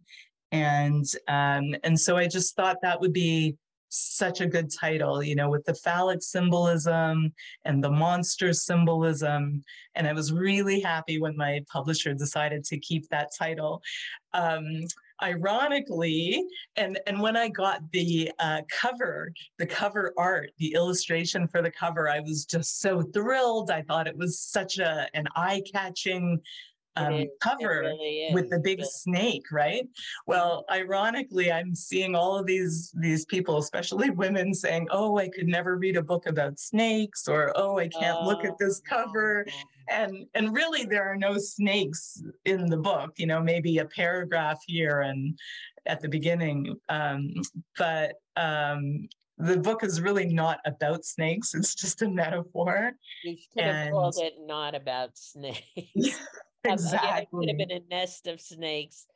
And 0.52 1.06
um, 1.28 1.76
and 1.84 2.00
so 2.00 2.16
i 2.16 2.28
just 2.28 2.56
thought 2.56 2.78
that 2.82 3.00
would 3.02 3.14
be 3.14 3.58
such 3.94 4.42
a 4.42 4.48
good 4.48 4.72
title, 4.72 5.22
you 5.22 5.36
know, 5.36 5.50
with 5.50 5.64
the 5.66 5.76
phallic 5.76 6.22
symbolism 6.22 7.32
and 7.66 7.84
the 7.84 7.92
monster 7.92 8.54
symbolism. 8.54 9.64
And 9.96 10.08
I 10.08 10.14
was 10.14 10.34
really 10.34 10.80
happy 10.80 11.20
when 11.20 11.38
my 11.38 11.62
publisher 11.72 12.14
decided 12.14 12.64
to 12.66 12.80
keep 12.80 13.08
that 13.10 13.30
title. 13.38 13.82
Um, 14.34 14.88
ironically, 15.22 16.44
and, 16.76 17.00
and 17.06 17.22
when 17.22 17.38
I 17.38 17.48
got 17.50 17.80
the 17.92 18.32
uh, 18.40 18.62
cover, 18.70 19.32
the 19.60 19.66
cover 19.66 20.14
art, 20.18 20.52
the 20.58 20.74
illustration 20.74 21.48
for 21.48 21.62
the 21.62 21.72
cover, 21.72 22.10
I 22.10 22.20
was 22.20 22.46
just 22.46 22.82
so 22.82 23.02
thrilled. 23.02 23.70
I 23.70 23.84
thought 23.84 24.08
it 24.08 24.18
was 24.18 24.40
such 24.40 24.80
a, 24.80 25.08
an 25.14 25.28
eye 25.36 25.62
catching 25.72 26.42
um, 26.96 27.26
cover 27.40 27.82
really 27.82 28.30
with 28.34 28.50
the 28.50 28.60
big 28.60 28.84
snake, 28.84 29.52
right? 29.52 29.88
Well, 30.28 30.66
ironically, 30.72 31.52
I'm 31.52 31.76
seeing 31.76 32.16
all 32.16 32.38
of 32.38 32.46
these 32.46 32.94
these 33.00 33.26
people, 33.26 33.58
especially 33.58 34.10
women, 34.10 34.54
saying, 34.54 34.88
"Oh, 34.92 35.18
I 35.18 35.30
could 35.30 35.48
never 35.48 35.78
read 35.78 35.98
a 35.98 36.04
book 36.04 36.28
about 36.28 36.60
snakes," 36.60 37.28
or 37.28 37.52
"Oh, 37.56 37.80
I 37.80 37.88
can't 37.88 38.20
uh, 38.20 38.26
look 38.26 38.46
at 38.46 38.58
this 38.60 38.80
cover," 38.88 39.46
and 39.90 40.26
and 40.36 40.54
really, 40.54 40.86
there 40.86 41.12
are 41.12 41.18
no 41.18 41.38
snakes 41.38 42.22
in 42.46 42.68
the 42.68 42.78
book. 42.78 43.14
You 43.18 43.28
know, 43.28 43.42
maybe 43.42 43.80
a 43.80 43.86
paragraph 43.86 44.60
here 44.68 45.02
and 45.02 45.38
at 45.86 46.00
the 46.00 46.10
beginning, 46.10 46.76
um, 46.90 47.34
but 47.78 48.16
um, 48.38 49.08
the 49.38 49.58
book 49.58 49.84
is 49.84 50.00
really 50.00 50.26
not 50.26 50.60
about 50.66 51.06
snakes. 51.06 51.54
It's 51.56 51.76
just 51.76 52.02
a 52.02 52.10
metaphor. 52.10 52.94
You 53.24 53.36
should 53.36 53.64
have 53.64 53.76
and... 53.76 53.92
called 53.92 54.16
it 54.18 54.34
"Not 54.40 54.76
About 54.76 55.18
Snakes." 55.18 55.66
exactly. 56.64 57.22
it 57.22 57.30
could 57.32 57.50
have 57.50 57.58
been 57.58 57.72
a 57.72 57.88
nest 57.90 58.28
of 58.28 58.40
snakes. 58.42 59.08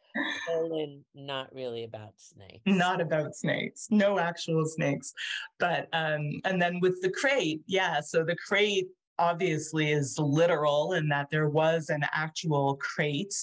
and 0.50 1.04
not 1.14 1.54
really 1.54 1.84
about 1.84 2.14
snakes. 2.18 2.62
Not 2.66 3.02
about 3.02 3.36
snakes. 3.36 3.88
No 3.92 4.18
actual 4.18 4.66
snakes. 4.66 5.14
But 5.60 5.88
um, 5.94 6.42
and 6.46 6.62
then 6.62 6.80
with 6.80 7.02
the 7.02 7.12
crate, 7.12 7.62
yeah. 7.68 8.02
So 8.02 8.24
the 8.24 8.36
crate 8.36 8.88
obviously 9.20 9.92
is 9.92 10.18
literal 10.20 10.94
in 10.94 11.08
that 11.10 11.30
there 11.32 11.50
was 11.50 11.90
an 11.90 12.04
actual 12.14 12.76
crate 12.78 13.34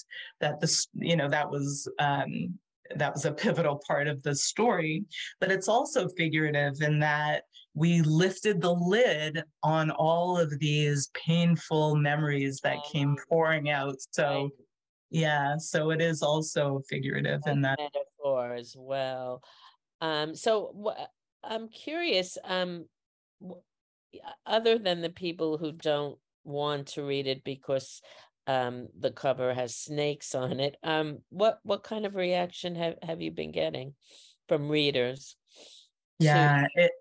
that 0.41 0.61
the 0.61 0.87
you 0.95 1.17
know 1.17 1.29
that 1.29 1.51
was 1.51 1.89
um 1.99 2.59
that 2.97 3.13
was 3.13 3.25
a 3.25 3.33
pivotal 3.33 3.81
part 3.87 4.07
of 4.07 4.23
the 4.23 4.35
story 4.35 5.05
but 5.41 5.51
it's 5.51 5.69
also 5.69 6.09
figurative 6.17 6.81
in 6.81 6.99
that 6.99 7.45
we 7.75 8.03
lifted 8.03 8.61
the 8.61 8.73
lid 8.73 9.43
on 9.63 9.91
all 9.91 10.39
of 10.39 10.59
these 10.61 11.11
painful 11.13 11.97
memories 11.97 12.61
that 12.61 12.79
came 12.91 13.17
oh, 13.19 13.23
pouring 13.29 13.69
out. 13.69 13.97
So, 14.13 14.43
right. 14.43 14.51
yeah, 15.11 15.57
so 15.59 15.91
it 15.91 16.01
is 16.01 16.23
also 16.23 16.81
figurative 16.89 17.41
in 17.47 17.63
that 17.63 17.79
metaphor 17.79 18.55
as 18.55 18.77
well. 18.79 19.43
Um, 20.01 20.37
so 20.37 20.95
I'm 21.43 21.69
curious. 21.69 22.39
Um, 22.45 22.87
other 24.47 24.79
than 24.79 25.01
the 25.01 25.11
people 25.11 25.59
who 25.59 25.73
don't 25.73 26.19
want 26.45 26.87
to 26.87 27.03
read 27.03 27.27
it 27.27 27.43
because 27.43 28.01
um, 28.47 28.89
the 28.99 29.11
cover 29.11 29.53
has 29.53 29.75
snakes 29.75 30.35
on 30.35 30.61
it, 30.61 30.77
um, 30.85 31.19
what 31.31 31.59
what 31.65 31.83
kind 31.83 32.07
of 32.07 32.15
reaction 32.15 32.77
have 32.77 32.95
have 33.03 33.21
you 33.21 33.33
been 33.33 33.51
getting 33.51 33.95
from 34.49 34.69
readers? 34.69 35.37
Yeah, 36.21 36.69
it 36.75 36.93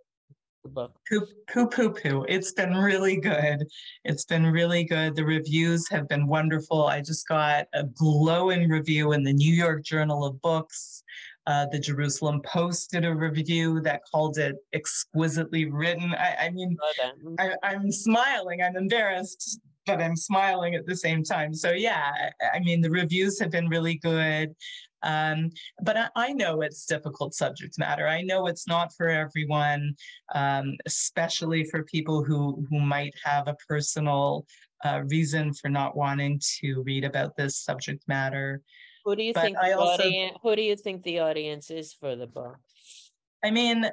book? 0.70 0.96
Poo, 1.10 1.26
poo, 1.48 1.68
poo, 1.68 1.90
poo. 1.92 2.26
It's 2.28 2.52
been 2.52 2.76
really 2.76 3.18
good. 3.18 3.66
It's 4.04 4.26
been 4.26 4.46
really 4.46 4.84
good. 4.84 5.16
The 5.16 5.26
reviews 5.26 5.88
have 5.90 6.08
been 6.08 6.28
wonderful. 6.28 6.88
I 6.88 7.02
just 7.02 7.28
got 7.28 7.68
a 7.74 7.84
glowing 7.84 8.70
review 8.70 9.12
in 9.14 9.24
the 9.24 9.34
New 9.34 9.54
York 9.54 9.84
Journal 9.84 10.26
of 10.26 10.42
Books. 10.42 11.04
Uh, 11.46 11.66
the 11.72 11.80
Jerusalem 11.80 12.42
Post 12.46 12.92
did 12.92 13.04
a 13.04 13.14
review 13.14 13.82
that 13.82 14.02
called 14.10 14.38
it 14.38 14.56
exquisitely 14.74 15.66
written. 15.66 16.14
I, 16.14 16.46
I 16.46 16.50
mean, 16.52 16.78
I, 17.38 17.52
I'm 17.64 17.92
smiling. 17.92 18.62
I'm 18.62 18.78
embarrassed 18.78 19.60
but 19.86 20.02
I'm 20.02 20.16
smiling 20.16 20.76
at 20.76 20.86
the 20.86 20.96
same 20.96 21.24
time. 21.24 21.54
So 21.54 21.72
yeah, 21.72 22.30
I 22.54 22.60
mean 22.60 22.82
the 22.82 22.90
reviews 22.90 23.40
have 23.40 23.52
been 23.52 23.68
really 23.68 23.96
good. 23.96 24.56
Um, 25.04 25.50
but 25.82 25.98
I, 25.98 26.10
I, 26.16 26.34
know 26.34 26.62
it's 26.62 26.86
difficult 26.86 27.34
subject 27.34 27.78
matter. 27.78 28.08
I 28.08 28.22
know 28.22 28.48
it's 28.48 28.68
not 28.68 28.94
for 28.96 29.10
everyone, 29.10 29.96
um, 30.34 30.78
especially 30.86 31.66
for 31.66 31.84
people 31.84 32.24
who 32.24 32.66
who 32.70 32.80
might 32.80 33.14
have 33.24 33.48
a 33.48 33.58
personal 33.68 34.46
uh, 34.86 35.02
reason 35.08 35.54
for 35.54 35.70
not 35.70 35.96
wanting 35.96 36.42
to 36.60 36.84
read 36.84 37.04
about 37.04 37.36
this 37.36 37.58
subject 37.58 38.04
matter. 38.08 38.62
Who 39.06 39.16
do 39.16 39.24
you 39.24 39.34
but 39.34 39.42
think 39.42 39.58
the 39.62 39.78
also, 39.78 40.04
audience? 40.04 40.38
Who 40.42 40.56
do 40.56 40.62
you 40.62 40.76
think 40.76 41.04
the 41.04 41.20
audience 41.20 41.70
is 41.70 41.94
for 41.94 42.16
the 42.16 42.28
book? 42.28 42.58
I 43.44 43.52
mean, 43.52 43.90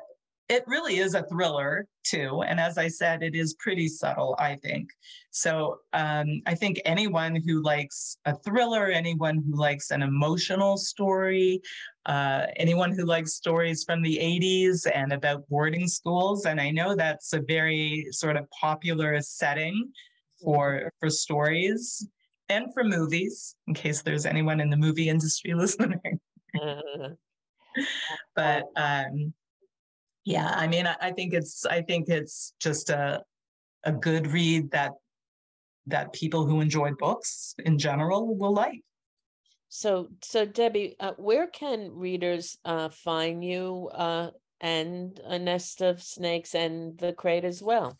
it 0.50 0.64
really 0.66 0.98
is 0.98 1.14
a 1.14 1.22
thriller 1.22 1.86
too 2.02 2.42
and 2.42 2.58
as 2.58 2.76
i 2.76 2.88
said 2.88 3.22
it 3.22 3.36
is 3.36 3.54
pretty 3.54 3.88
subtle 3.88 4.34
i 4.38 4.56
think. 4.56 4.90
So 5.30 5.78
um, 5.92 6.42
i 6.46 6.54
think 6.54 6.80
anyone 6.84 7.36
who 7.36 7.62
likes 7.62 8.18
a 8.24 8.36
thriller 8.36 8.86
anyone 8.88 9.36
who 9.36 9.56
likes 9.56 9.92
an 9.92 10.02
emotional 10.02 10.76
story 10.76 11.62
uh, 12.06 12.46
anyone 12.56 12.92
who 12.92 13.04
likes 13.04 13.34
stories 13.34 13.84
from 13.84 14.02
the 14.02 14.16
80s 14.16 14.90
and 14.92 15.12
about 15.12 15.48
boarding 15.48 15.86
schools 15.86 16.46
and 16.46 16.60
i 16.60 16.70
know 16.70 16.96
that's 16.96 17.32
a 17.32 17.40
very 17.40 18.08
sort 18.10 18.36
of 18.36 18.44
popular 18.50 19.20
setting 19.20 19.92
for 20.42 20.92
for 20.98 21.08
stories 21.08 22.08
and 22.48 22.74
for 22.74 22.82
movies 22.82 23.54
in 23.68 23.74
case 23.74 24.02
there's 24.02 24.26
anyone 24.26 24.60
in 24.60 24.68
the 24.68 24.76
movie 24.76 25.08
industry 25.08 25.54
listening. 25.64 26.00
But 28.34 28.64
um 28.74 29.32
yeah 30.24 30.52
i 30.56 30.66
mean 30.66 30.86
I, 30.86 30.96
I, 31.00 31.10
think 31.12 31.32
it's 31.32 31.64
i 31.66 31.80
think 31.82 32.08
it's 32.08 32.54
just 32.60 32.90
a 32.90 33.22
a 33.84 33.92
good 33.92 34.26
read 34.26 34.70
that 34.72 34.92
that 35.86 36.12
people 36.12 36.44
who 36.46 36.60
enjoy 36.60 36.92
books 36.92 37.54
in 37.64 37.78
general 37.78 38.36
will 38.36 38.52
like. 38.52 38.82
So 39.68 40.08
so 40.22 40.44
debbie 40.44 40.96
uh, 40.98 41.12
where 41.16 41.46
can 41.46 41.92
readers 41.92 42.58
uh, 42.64 42.88
find 42.88 43.44
you 43.44 43.88
uh, 43.94 44.30
and 44.60 45.20
a 45.24 45.38
nest 45.38 45.80
of 45.80 46.02
snakes 46.02 46.54
and 46.54 46.98
the 46.98 47.12
crate 47.12 47.44
as 47.44 47.62
well? 47.62 47.96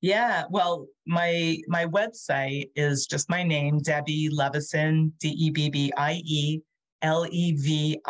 Yeah 0.00 0.44
well 0.50 0.88
my 1.06 1.58
my 1.68 1.86
website 1.86 2.70
is 2.74 3.06
just 3.06 3.28
my 3.30 3.42
name 3.42 3.78
debbie 3.78 4.28
levison 4.30 5.12
d-e-b-b-i-e 5.20 6.60
l-e-v-i-s-o-n 7.02 8.08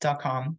dot 0.00 0.20
com 0.20 0.58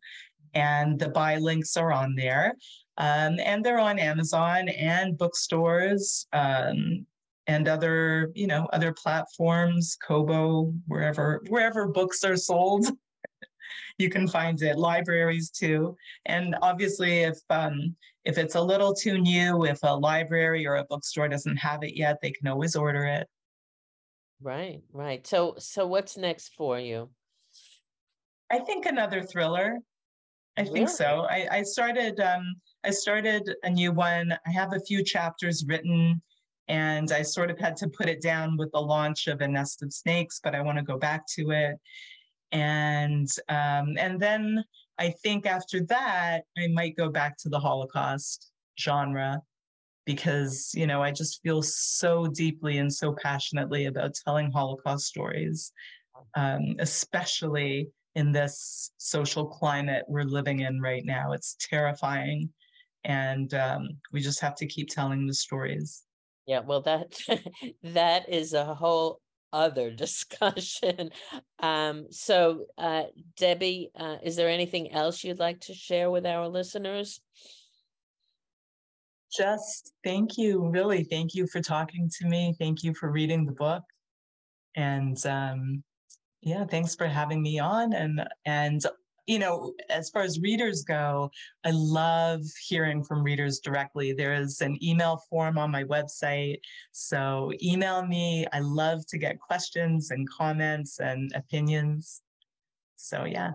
and 0.54 1.00
the 1.00 1.10
buy 1.10 1.38
links 1.38 1.78
are 1.78 1.92
on 1.92 2.16
there. 2.16 2.56
Um, 2.98 3.40
and 3.40 3.64
they're 3.64 3.80
on 3.80 4.00
Amazon 4.00 4.70
and 4.70 5.18
bookstores 5.18 6.28
um, 6.34 7.06
and 7.48 7.68
other, 7.68 8.32
you 8.36 8.48
know, 8.48 8.68
other 8.74 8.94
platforms, 8.94 9.98
Kobo, 10.06 10.74
wherever 10.88 11.42
wherever 11.48 11.88
books 11.88 12.24
are 12.24 12.38
sold. 12.38 12.86
you 13.98 14.10
can 14.10 14.28
find 14.28 14.62
it. 14.62 14.78
Libraries 14.78 15.50
too, 15.50 15.96
and 16.26 16.56
obviously, 16.62 17.22
if 17.22 17.40
um, 17.50 17.96
if 18.26 18.38
it's 18.38 18.56
a 18.56 18.62
little 18.62 18.94
too 18.94 19.18
new, 19.18 19.66
if 19.66 19.80
a 19.84 19.96
library 19.96 20.68
or 20.68 20.76
a 20.76 20.84
bookstore 20.86 21.28
doesn't 21.28 21.58
have 21.58 21.84
it 21.84 21.98
yet, 21.98 22.18
they 22.22 22.32
can 22.32 22.48
always 22.48 22.76
order 22.76 23.06
it. 23.06 23.28
Right, 24.42 24.82
right. 24.92 25.26
So, 25.26 25.56
so 25.60 25.86
what's 25.86 26.18
next 26.18 26.54
for 26.56 26.80
you? 26.80 27.10
I 28.52 28.60
think 28.60 28.86
another 28.86 29.24
thriller. 29.24 29.80
I 30.58 30.66
think 30.66 30.90
so. 30.90 31.26
I, 31.30 31.48
I 31.52 31.64
started 31.64 32.20
um, 32.20 32.56
I 32.84 32.92
started 32.92 33.56
a 33.64 33.70
new 33.70 33.92
one. 33.92 34.38
I 34.46 34.52
have 34.52 34.74
a 34.74 34.80
few 34.80 35.04
chapters 35.04 35.64
written 35.68 36.22
and 36.68 37.12
I 37.12 37.22
sort 37.22 37.52
of 37.52 37.60
had 37.60 37.76
to 37.78 37.90
put 37.90 38.08
it 38.08 38.22
down 38.22 38.58
with 38.58 38.72
the 38.72 38.80
launch 38.80 39.28
of 39.28 39.42
A 39.42 39.48
Nest 39.48 39.84
of 39.84 39.94
Snakes, 39.94 40.40
but 40.44 40.56
I 40.56 40.62
want 40.62 40.78
to 40.78 40.84
go 40.84 40.98
back 40.98 41.28
to 41.36 41.52
it. 41.52 41.76
And 42.52 43.30
um, 43.50 43.96
and 43.98 44.20
then 44.20 44.64
I 44.98 45.10
think 45.10 45.46
after 45.46 45.82
that, 45.86 46.44
I 46.58 46.68
might 46.68 46.98
go 46.98 47.10
back 47.10 47.38
to 47.40 47.50
the 47.50 47.60
Holocaust 47.60 48.52
genre 48.80 49.42
because 50.06 50.72
you 50.74 50.88
know 50.88 51.02
I 51.02 51.12
just 51.12 51.42
feel 51.44 51.62
so 51.62 52.28
deeply 52.28 52.78
and 52.78 52.92
so 52.92 53.14
passionately 53.14 53.86
about 53.86 54.16
telling 54.26 54.52
Holocaust 54.52 55.06
stories, 55.06 55.72
um, 56.36 56.76
especially 56.80 57.90
in 58.16 58.32
this 58.32 58.92
social 58.98 59.46
climate 59.46 60.04
we're 60.08 60.24
living 60.24 60.62
in 60.62 60.82
right 60.82 61.06
now. 61.06 61.32
It's 61.32 61.56
terrifying, 61.60 62.50
and 63.04 63.54
um, 63.54 63.90
we 64.12 64.22
just 64.22 64.42
have 64.42 64.56
to 64.56 64.68
keep 64.68 64.90
telling 64.90 65.28
the 65.28 65.34
stories. 65.34 66.04
Yeah, 66.46 66.60
well, 66.60 66.82
that 66.82 67.18
that 67.84 68.30
is 68.30 68.54
a 68.54 68.74
whole 68.74 69.22
other 69.54 69.92
discussion. 69.96 71.12
Um, 71.60 72.08
so, 72.12 72.66
uh, 72.78 73.04
Debbie, 73.38 73.92
uh, 73.96 74.18
is 74.24 74.36
there 74.36 74.50
anything 74.50 74.92
else 74.92 75.24
you'd 75.24 75.40
like 75.40 75.62
to 75.62 75.74
share 75.74 76.10
with 76.10 76.26
our 76.26 76.48
listeners? 76.48 77.22
Just 79.34 79.94
thank 80.04 80.38
you, 80.38 80.68
really, 80.68 81.06
thank 81.06 81.34
you 81.34 81.48
for 81.48 81.62
talking 81.62 82.10
to 82.20 82.28
me. 82.28 82.54
Thank 82.60 82.84
you 82.84 82.94
for 82.94 83.10
reading 83.10 83.46
the 83.46 83.54
book, 83.54 83.84
and 84.76 85.26
um, 85.26 85.84
yeah, 86.42 86.66
thanks 86.66 86.96
for 86.96 87.08
having 87.08 87.42
me 87.42 87.60
on. 87.60 87.94
And 87.94 88.28
and 88.46 88.84
you 89.28 89.40
know, 89.40 89.74
as 89.90 90.10
far 90.10 90.24
as 90.24 90.40
readers 90.40 90.84
go, 90.84 91.32
I 91.64 91.72
love 91.72 92.42
hearing 92.68 93.04
from 93.04 93.24
readers 93.24 93.60
directly. 93.60 94.14
There 94.14 94.34
is 94.34 94.62
an 94.62 94.84
email 94.84 95.22
form 95.30 95.58
on 95.58 95.72
my 95.72 95.84
website. 95.84 96.58
So 96.92 97.52
email 97.62 98.06
me. 98.06 98.48
I 98.52 98.60
love 98.60 99.06
to 99.08 99.18
get 99.18 99.40
questions 99.40 100.12
and 100.12 100.28
comments 100.28 101.00
and 101.00 101.32
opinions. 101.36 102.22
So, 102.96 103.26
yeah. 103.26 103.52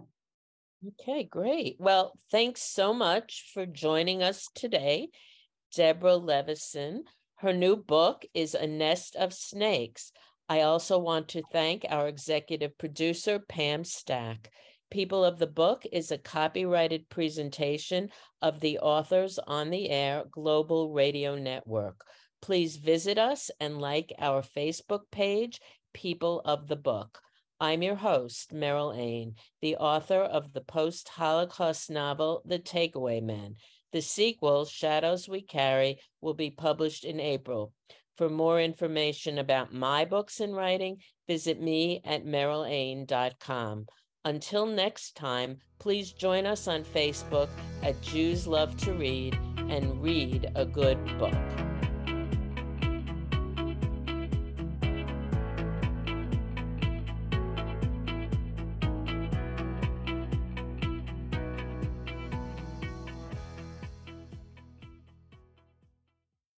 Okay, 1.00 1.24
great. 1.24 1.76
Well, 1.78 2.12
thanks 2.30 2.62
so 2.62 2.94
much 2.94 3.50
for 3.52 3.66
joining 3.66 4.22
us 4.22 4.48
today, 4.54 5.08
Deborah 5.74 6.16
Levison. 6.16 7.04
Her 7.36 7.52
new 7.52 7.76
book 7.76 8.24
is 8.34 8.54
A 8.54 8.66
Nest 8.66 9.16
of 9.16 9.34
Snakes. 9.34 10.12
I 10.48 10.60
also 10.60 10.98
want 10.98 11.28
to 11.30 11.42
thank 11.50 11.84
our 11.88 12.06
executive 12.06 12.78
producer, 12.78 13.40
Pam 13.40 13.82
Stack. 13.82 14.50
People 14.92 15.24
of 15.24 15.40
the 15.40 15.48
Book 15.48 15.82
is 15.90 16.12
a 16.12 16.18
copyrighted 16.18 17.08
presentation 17.08 18.10
of 18.40 18.60
the 18.60 18.78
Authors 18.78 19.40
on 19.40 19.70
the 19.70 19.90
Air 19.90 20.22
Global 20.30 20.92
Radio 20.92 21.34
Network. 21.34 22.00
Please 22.40 22.76
visit 22.76 23.18
us 23.18 23.50
and 23.58 23.80
like 23.80 24.12
our 24.20 24.40
Facebook 24.40 25.00
page, 25.10 25.58
People 25.92 26.42
of 26.44 26.68
the 26.68 26.76
Book. 26.76 27.18
I'm 27.58 27.82
your 27.82 27.96
host, 27.96 28.52
Meryl 28.52 28.96
Ain, 28.96 29.34
the 29.60 29.76
author 29.76 30.20
of 30.20 30.52
the 30.52 30.60
post 30.60 31.08
Holocaust 31.08 31.90
novel, 31.90 32.42
The 32.44 32.60
Takeaway 32.60 33.20
Man. 33.20 33.56
The 33.92 34.02
sequel, 34.02 34.64
Shadows 34.64 35.28
We 35.28 35.42
Carry, 35.42 35.98
will 36.20 36.34
be 36.34 36.50
published 36.50 37.04
in 37.04 37.18
April. 37.18 37.72
For 38.16 38.28
more 38.30 38.60
information 38.60 39.38
about 39.38 39.74
my 39.74 40.04
books 40.04 40.40
and 40.40 40.56
writing, 40.56 40.98
visit 41.26 41.60
me 41.60 42.00
at 42.04 42.24
merylain.com. 42.24 43.86
Until 44.24 44.66
next 44.66 45.16
time, 45.16 45.58
please 45.78 46.12
join 46.12 46.46
us 46.46 46.66
on 46.66 46.82
Facebook 46.82 47.48
at 47.82 48.00
Jews 48.00 48.46
Love 48.46 48.76
to 48.78 48.92
Read 48.92 49.38
and 49.68 50.02
read 50.02 50.50
a 50.54 50.64
good 50.64 51.04
book. 51.18 51.65